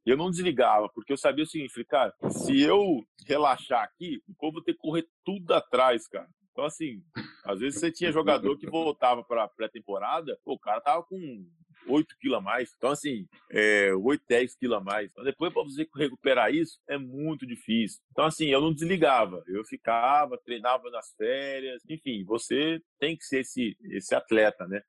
[0.06, 4.34] eu não desligava, porque eu sabia o seguinte, falei, cara, se eu relaxar aqui, o
[4.34, 6.28] povo ter que correr tudo atrás, cara.
[6.52, 7.02] Então, assim,
[7.44, 11.46] às vezes você tinha jogador que voltava para pré-temporada, o cara tava com
[11.86, 12.72] 8 quilos a mais.
[12.76, 15.10] Então, assim, é, 8, 10 quilos a mais.
[15.10, 18.00] Então, depois, para você recuperar isso, é muito difícil.
[18.10, 19.42] Então, assim, eu não desligava.
[19.46, 21.82] Eu ficava, treinava nas férias.
[21.88, 24.82] Enfim, você tem que ser esse, esse atleta, né?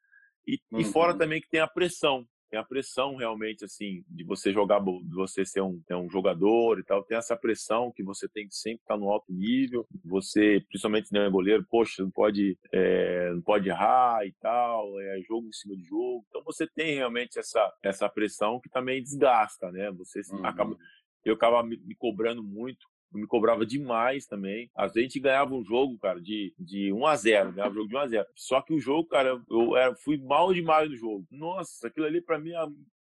[0.47, 0.80] E, uhum.
[0.80, 4.80] e fora também que tem a pressão tem a pressão realmente assim de você jogar,
[4.80, 8.56] de você ser um, um jogador e tal, tem essa pressão que você tem que
[8.56, 13.70] sempre estar no alto nível, você, principalmente né, goleiro, poxa, não pode, é, não pode
[13.70, 18.10] errar e tal, é jogo em cima de jogo, então você tem realmente essa, essa
[18.10, 19.91] pressão que também desgasta, né?
[19.91, 20.45] Você uhum.
[20.45, 20.78] acaba,
[21.24, 24.70] eu acaba me, me cobrando muito me cobrava demais também.
[24.76, 27.76] Às vezes a gente ganhava um jogo, cara, de, de 1 a 0 ganhava um
[27.76, 30.89] jogo de 1 a 0 Só que o jogo, cara, eu era, fui mal demais
[30.89, 31.26] no jogo.
[31.32, 32.51] Nossa, aquilo ali pra mim.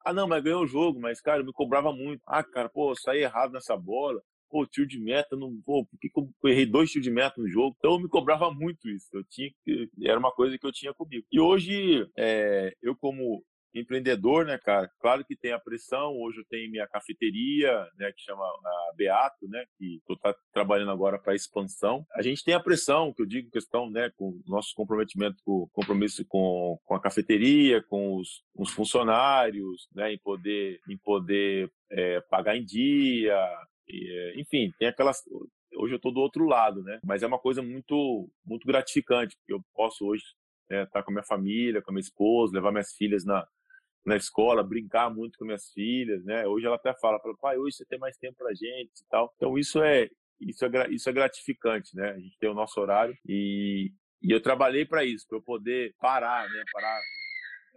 [0.06, 2.22] Ah, não, mas ganhou o jogo, mas, cara, eu me cobrava muito.
[2.28, 4.22] Ah, cara, pô, saí errado nessa bola
[4.56, 7.42] pô, tiro de meta, não, pô, por que, que eu errei dois tiros de meta
[7.42, 7.76] no jogo?
[7.78, 9.10] Então eu me cobrava muito isso.
[9.12, 9.52] Eu tinha
[10.02, 11.26] era uma coisa que eu tinha comigo.
[11.30, 13.44] E hoje, é, eu como
[13.76, 14.90] empreendedor, né, cara?
[15.00, 16.18] Claro que tem a pressão.
[16.18, 20.92] Hoje eu tenho minha cafeteria, né, que chama a Beato, né, que estou tá trabalhando
[20.92, 22.06] agora para expansão.
[22.16, 26.26] A gente tem a pressão, que eu digo questão, né, com nosso comprometimento, com compromisso
[26.28, 32.56] com, com a cafeteria, com os, os funcionários, né, em poder, em poder é, pagar
[32.56, 33.38] em dia,
[33.88, 35.22] e, enfim, tem aquelas
[35.78, 37.00] hoje eu estou do outro lado, né?
[37.04, 40.24] Mas é uma coisa muito, muito gratificante, porque eu posso hoje
[40.64, 43.46] estar né, tá com a minha família, com a minha esposa, levar minhas filhas na,
[44.06, 46.46] na escola, brincar muito com minhas filhas, né?
[46.48, 49.34] Hoje ela até fala, fala, pai, hoje você tem mais tempo pra gente e tal.
[49.36, 50.08] Então isso é
[50.40, 52.12] isso é, isso é gratificante, né?
[52.12, 53.92] A gente tem o nosso horário e,
[54.22, 56.64] e eu trabalhei para isso, para eu poder parar, né?
[56.72, 57.00] Parar,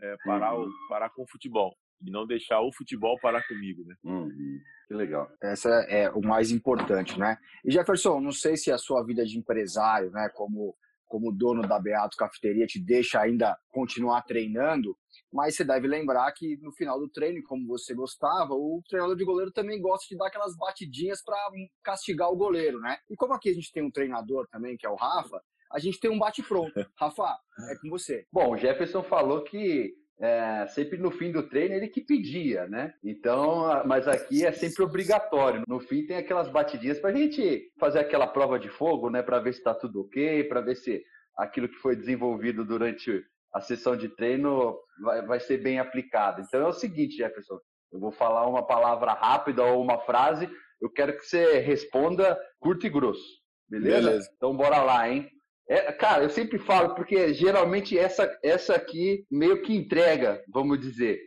[0.02, 0.66] é, parar, uhum.
[0.66, 3.94] o, parar com o futebol e não deixar o futebol parar comigo, né?
[4.04, 4.60] Uhum.
[4.86, 5.30] Que legal.
[5.42, 7.36] Essa é o mais importante, né?
[7.64, 10.74] E Jefferson, não sei se a sua vida de empresário, né, como
[11.09, 14.96] como dono da Beato Cafeteria, te deixa ainda continuar treinando,
[15.32, 19.24] mas você deve lembrar que no final do treino, como você gostava, o treinador de
[19.24, 21.36] goleiro também gosta de dar aquelas batidinhas para
[21.82, 22.98] castigar o goleiro, né?
[23.11, 25.42] E como aqui a gente tem um treinador também, que é o Rafa,
[25.72, 26.72] a gente tem um bate-pronto.
[26.96, 27.36] Rafa,
[27.70, 28.26] é com você.
[28.32, 32.92] Bom, o Jefferson falou que é, sempre no fim do treino ele que pedia, né?
[33.04, 35.62] Então, mas aqui é sempre obrigatório.
[35.68, 39.22] No fim tem aquelas batidinhas para a gente fazer aquela prova de fogo, né?
[39.22, 41.04] Para ver se está tudo ok, para ver se
[41.36, 46.42] aquilo que foi desenvolvido durante a sessão de treino vai, vai ser bem aplicado.
[46.42, 47.58] Então é o seguinte, Jefferson,
[47.92, 50.50] eu vou falar uma palavra rápida ou uma frase,
[50.80, 53.38] eu quero que você responda curto e grosso.
[53.68, 54.08] Beleza?
[54.08, 54.30] Beleza.
[54.36, 55.30] Então bora lá, hein?
[55.68, 61.20] É, cara, eu sempre falo, porque geralmente essa, essa aqui meio que entrega, vamos dizer.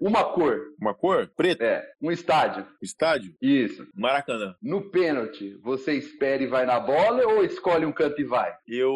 [0.00, 0.74] Uma cor.
[0.80, 1.28] Uma cor?
[1.36, 1.64] Preta.
[1.64, 1.92] É.
[2.00, 2.66] Um estádio.
[2.82, 3.34] Estádio?
[3.40, 3.86] Isso.
[3.94, 4.54] Maracanã.
[4.60, 8.54] No pênalti, você espera e vai na bola ou escolhe um canto e vai?
[8.66, 8.92] Eu.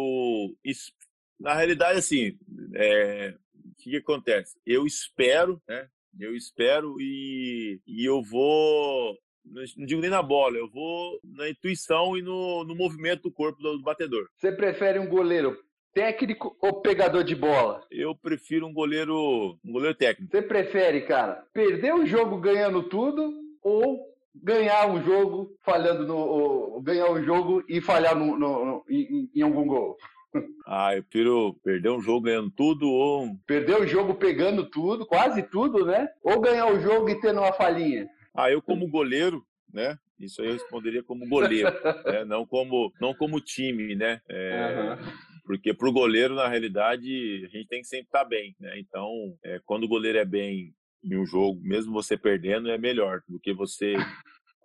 [1.41, 2.37] Na realidade, assim,
[2.75, 3.35] é...
[3.55, 4.57] o que, que acontece?
[4.67, 5.89] Eu espero, né?
[6.19, 12.17] Eu espero e, e eu vou não digo nem na bola, eu vou na intuição
[12.17, 14.29] e no, no movimento do corpo do, do batedor.
[14.37, 15.57] Você prefere um goleiro
[15.95, 17.83] técnico ou pegador de bola?
[17.91, 20.31] Eu prefiro um goleiro, um goleiro técnico.
[20.31, 23.33] Você prefere, cara, perder o jogo ganhando tudo
[23.63, 29.31] ou ganhar um jogo falhando no ganhar um jogo e falhar no, no, no em,
[29.35, 29.97] em algum gol?
[30.71, 33.35] Ah, eu prefiro perder um jogo ganhando tudo ou.
[33.47, 36.07] Perder o jogo pegando tudo, quase tudo, né?
[36.23, 38.07] Ou ganhar o jogo e tendo uma falhinha.
[38.39, 39.99] Ah, eu como goleiro, né?
[40.17, 41.73] Isso aí eu responderia como goleiro,
[42.05, 42.25] né?
[42.25, 44.21] não como não como time, né?
[44.29, 45.13] É, uhum.
[45.45, 48.79] Porque para o goleiro, na realidade, a gente tem que sempre estar tá bem, né?
[48.79, 50.73] Então, é, quando o goleiro é bem
[51.03, 53.95] em um jogo, mesmo você perdendo, é melhor do que você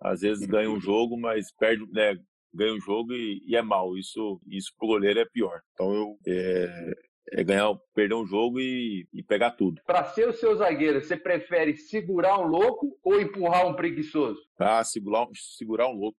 [0.00, 2.16] às vezes ganha um jogo, mas perde, né,
[2.52, 3.96] ganha um jogo e, e é mal.
[3.98, 5.60] Isso, isso pro goleiro é pior.
[5.72, 6.94] Então eu é,
[7.32, 9.80] é ganhar, perder um jogo e, e pegar tudo.
[9.86, 14.40] Para ser o seu zagueiro, você prefere segurar um louco ou empurrar um preguiçoso?
[14.58, 16.18] Ah, segurar, segurar um louco.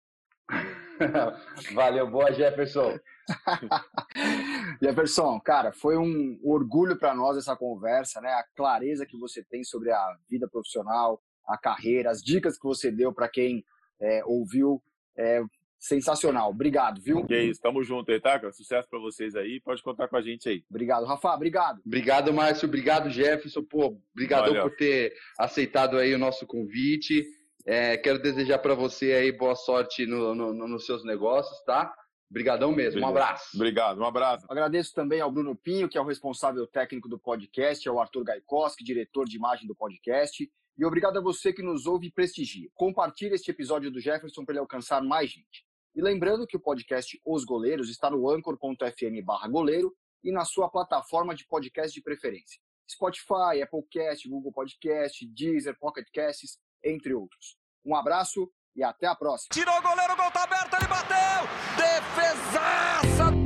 [1.75, 2.99] Valeu, boa Jefferson.
[4.83, 8.31] Jefferson, cara, foi um orgulho para nós essa conversa, né?
[8.31, 12.91] A clareza que você tem sobre a vida profissional, a carreira, as dicas que você
[12.91, 13.65] deu para quem
[14.01, 14.83] é, ouviu.
[15.17, 15.43] É,
[15.85, 16.51] sensacional.
[16.51, 17.27] Obrigado, viu?
[17.27, 18.41] Que isso, tamo junto aí, tá?
[18.53, 19.61] Sucesso para vocês aí.
[19.61, 20.65] Pode contar com a gente aí.
[20.71, 21.35] Obrigado, Rafa.
[21.35, 21.83] Obrigado.
[21.85, 22.67] Obrigado, Márcio.
[22.67, 23.63] Obrigado, Jefferson.
[23.63, 27.25] Pô, obrigado por ter aceitado aí o nosso convite.
[27.67, 31.95] É, quero desejar para você aí boa sorte no, no, no, nos seus negócios, tá?
[32.31, 33.01] Obrigadão mesmo.
[33.01, 33.51] Um abraço.
[33.55, 34.47] Obrigado, um abraço.
[34.49, 38.83] Agradeço também ao Bruno Pinho, que é o responsável técnico do podcast, ao Arthur Gaikoski,
[38.83, 40.51] diretor de imagem do podcast.
[40.77, 42.69] E obrigado a você que nos ouve e prestigia.
[42.75, 45.64] Compartilhe este episódio do Jefferson para ele alcançar mais gente.
[45.95, 51.35] E lembrando que o podcast Os Goleiros está no anchor.fm goleiro e na sua plataforma
[51.35, 52.61] de podcast de preferência.
[52.91, 57.57] Spotify, Applecast, Google Podcast, Deezer, Pocket Casts, entre outros.
[57.85, 59.51] Um abraço e até a próxima.
[59.53, 61.49] Tirou o goleiro, gol tá aberto, ele bateu!
[61.77, 63.44] Defesaça